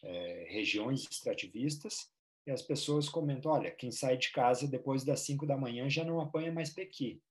[0.03, 2.09] é, regiões extrativistas
[2.47, 6.05] e as pessoas comentam, olha, quem sai de casa depois das 5 da manhã já
[6.05, 7.21] não apanha mais pequi.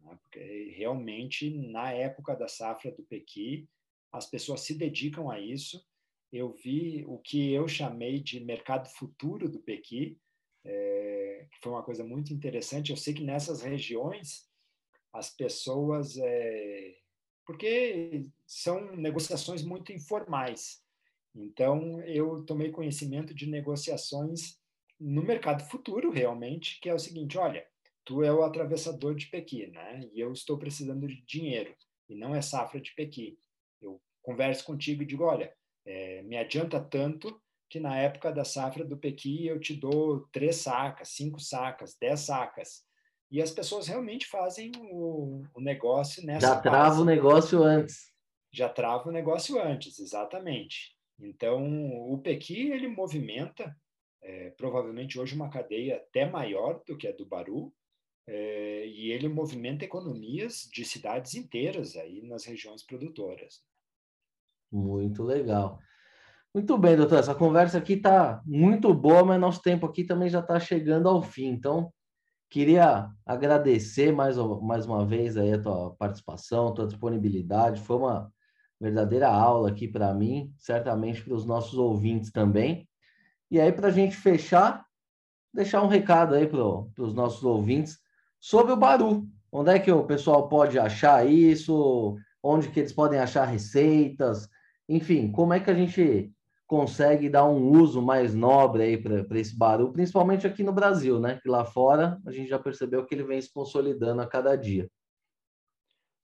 [0.00, 0.18] Né?
[0.22, 3.68] Porque realmente, na época da safra do pequi,
[4.10, 5.86] as pessoas se dedicam a isso.
[6.32, 10.18] Eu vi o que eu chamei de mercado futuro do pequi,
[10.64, 12.92] é, que foi uma coisa muito interessante.
[12.92, 14.48] Eu sei que nessas regiões
[15.12, 16.96] as pessoas, é,
[17.44, 20.82] porque são negociações muito informais.
[21.34, 24.61] Então eu tomei conhecimento de negociações
[25.02, 27.66] no mercado futuro realmente, que é o seguinte: olha,
[28.04, 30.08] tu é o atravessador de Pequi, né?
[30.12, 31.74] E eu estou precisando de dinheiro
[32.08, 33.36] e não é safra de Pequi.
[33.80, 35.52] Eu converso contigo e digo, olha,
[35.84, 40.56] é, me adianta tanto que na época da safra do Pequi eu te dou três
[40.56, 42.84] sacas, cinco sacas, dez sacas.
[43.30, 48.12] E as pessoas realmente fazem o, o negócio nessa Já trava o negócio antes.
[48.52, 50.94] Já trava o negócio antes, exatamente.
[51.18, 53.74] Então, o Pequi, ele movimenta,
[54.22, 57.72] é, provavelmente hoje, uma cadeia até maior do que a do Baru,
[58.26, 63.62] é, e ele movimenta economias de cidades inteiras aí nas regiões produtoras.
[64.70, 65.78] Muito legal.
[66.54, 67.18] Muito bem, doutor.
[67.18, 71.22] Essa conversa aqui está muito boa, mas nosso tempo aqui também já está chegando ao
[71.22, 71.46] fim.
[71.46, 71.92] Então,
[72.50, 77.80] queria agradecer mais, mais uma vez aí a tua participação, a tua disponibilidade.
[77.80, 78.32] Foi uma
[78.78, 82.86] verdadeira aula aqui para mim, certamente para os nossos ouvintes também.
[83.52, 84.82] E aí, para a gente fechar,
[85.52, 87.98] deixar um recado aí para os nossos ouvintes
[88.40, 89.28] sobre o Baru.
[89.52, 92.16] Onde é que o pessoal pode achar isso?
[92.42, 94.48] Onde que eles podem achar receitas?
[94.88, 96.32] Enfim, como é que a gente
[96.66, 101.38] consegue dar um uso mais nobre aí para esse barulho, principalmente aqui no Brasil, né?
[101.42, 104.90] Que lá fora a gente já percebeu que ele vem se consolidando a cada dia.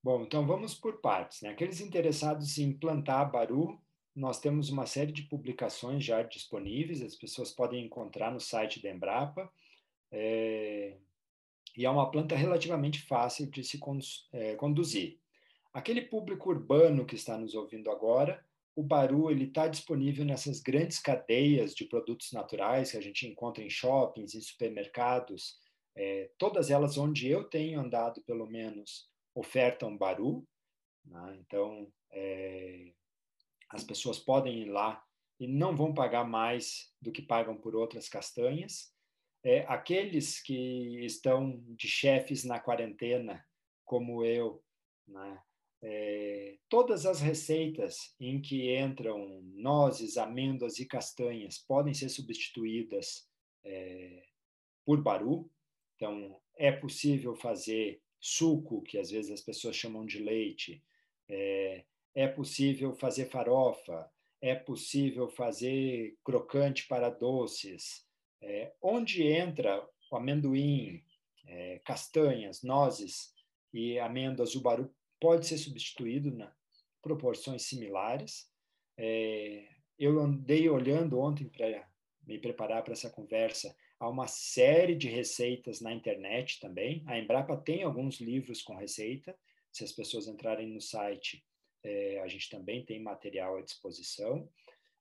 [0.02, 1.42] Bom, então vamos por partes.
[1.42, 1.50] Né?
[1.50, 3.78] Aqueles interessados em plantar baru,
[4.18, 8.90] nós temos uma série de publicações já disponíveis, as pessoas podem encontrar no site da
[8.90, 9.50] Embrapa.
[10.10, 10.96] É...
[11.76, 13.78] E é uma planta relativamente fácil de se
[14.32, 15.20] é, conduzir.
[15.72, 18.44] Aquele público urbano que está nos ouvindo agora,
[18.74, 23.62] o Baru ele está disponível nessas grandes cadeias de produtos naturais que a gente encontra
[23.62, 25.60] em shoppings, em supermercados,
[25.94, 30.44] é, todas elas onde eu tenho andado, pelo menos, ofertam Baru.
[31.04, 31.38] Né?
[31.40, 32.92] Então, é,
[33.70, 35.02] as pessoas podem ir lá
[35.38, 38.92] e não vão pagar mais do que pagam por outras castanhas.
[39.44, 43.44] É, aqueles que estão de chefes na quarentena,
[43.84, 44.62] como eu,
[45.06, 45.40] né?
[45.82, 53.28] é, todas as receitas em que entram nozes, amêndoas e castanhas podem ser substituídas
[53.64, 54.24] é,
[54.84, 55.50] por baru.
[55.94, 60.82] Então, é possível fazer suco, que às vezes as pessoas chamam de leite,
[62.18, 64.10] é, possível fazer farofa,
[64.40, 68.04] é possível fazer crocante para doces.
[68.42, 71.04] É, onde entra o amendoim,
[71.46, 73.32] é, castanhas, nozes
[73.72, 76.52] e amêndoas, o baru pode ser substituído na
[77.00, 78.50] proporções similares.
[78.96, 81.88] É, eu andei olhando ontem para
[82.26, 87.04] me preparar para essa conversa há uma série de receitas na internet também.
[87.06, 89.38] A Embrapa tem alguns livros com receita.
[89.70, 91.44] Se as pessoas entrarem no site,
[91.84, 94.48] é, a gente também tem material à disposição.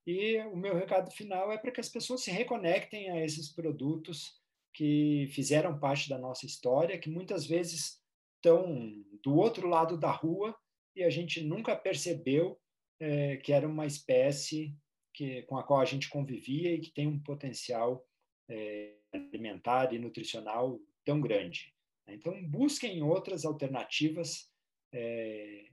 [0.05, 4.39] E o meu recado final é para que as pessoas se reconectem a esses produtos
[4.73, 8.01] que fizeram parte da nossa história, que muitas vezes
[8.35, 10.55] estão do outro lado da rua
[10.95, 12.59] e a gente nunca percebeu
[12.99, 14.75] é, que era uma espécie
[15.13, 18.05] que, com a qual a gente convivia e que tem um potencial
[18.49, 21.73] é, alimentar e nutricional tão grande.
[22.07, 24.49] Então, busquem outras alternativas
[24.91, 25.65] é,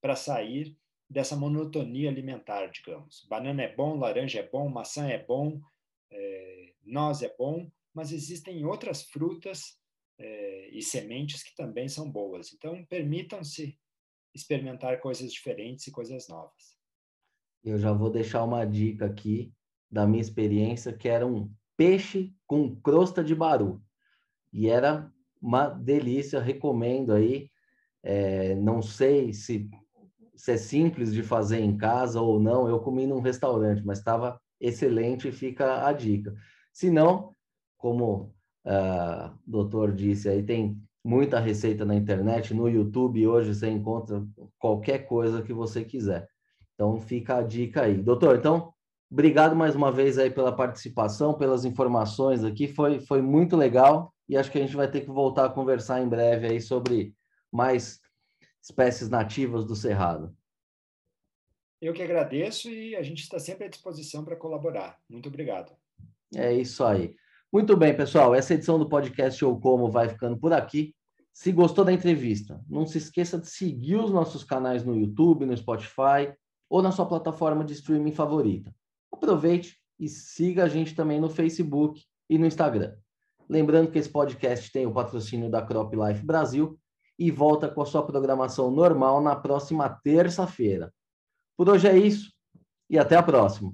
[0.00, 0.76] para sair
[1.08, 3.26] dessa monotonia alimentar, digamos.
[3.28, 5.60] Banana é bom, laranja é bom, maçã é bom,
[6.10, 9.78] é, noz é bom, mas existem outras frutas
[10.18, 12.52] é, e sementes que também são boas.
[12.52, 13.78] Então, permitam-se
[14.34, 16.78] experimentar coisas diferentes e coisas novas.
[17.62, 19.52] Eu já vou deixar uma dica aqui
[19.90, 23.82] da minha experiência, que era um peixe com crosta de baru.
[24.52, 27.50] E era uma delícia, recomendo aí.
[28.02, 29.70] É, não sei se,
[30.34, 34.40] se é simples de fazer em casa ou não, eu comi num restaurante, mas estava
[34.60, 36.34] excelente e fica a dica.
[36.72, 37.32] Se não,
[37.76, 38.34] como
[38.64, 44.24] uh, o doutor disse, aí tem muita receita na internet, no YouTube hoje você encontra
[44.58, 46.28] qualquer coisa que você quiser.
[46.74, 47.94] Então fica a dica aí.
[47.94, 48.72] Doutor, então,
[49.10, 54.36] obrigado mais uma vez aí pela participação, pelas informações aqui, foi, foi muito legal e
[54.36, 57.14] acho que a gente vai ter que voltar a conversar em breve aí sobre
[57.52, 58.00] mais
[58.62, 60.34] espécies nativas do Cerrado.
[61.80, 64.98] Eu que agradeço e a gente está sempre à disposição para colaborar.
[65.08, 65.72] Muito obrigado.
[66.34, 67.16] É isso aí.
[67.52, 68.34] Muito bem, pessoal.
[68.34, 70.94] Essa edição do podcast Ou Como vai ficando por aqui.
[71.32, 75.56] Se gostou da entrevista, não se esqueça de seguir os nossos canais no YouTube, no
[75.56, 76.32] Spotify
[76.68, 78.74] ou na sua plataforma de streaming favorita.
[79.12, 82.94] Aproveite e siga a gente também no Facebook e no Instagram.
[83.48, 86.78] Lembrando que esse podcast tem o patrocínio da Crop Life Brasil
[87.22, 90.92] e volta com a sua programação normal na próxima terça-feira.
[91.56, 92.32] Por hoje é isso
[92.90, 93.72] e até a próxima.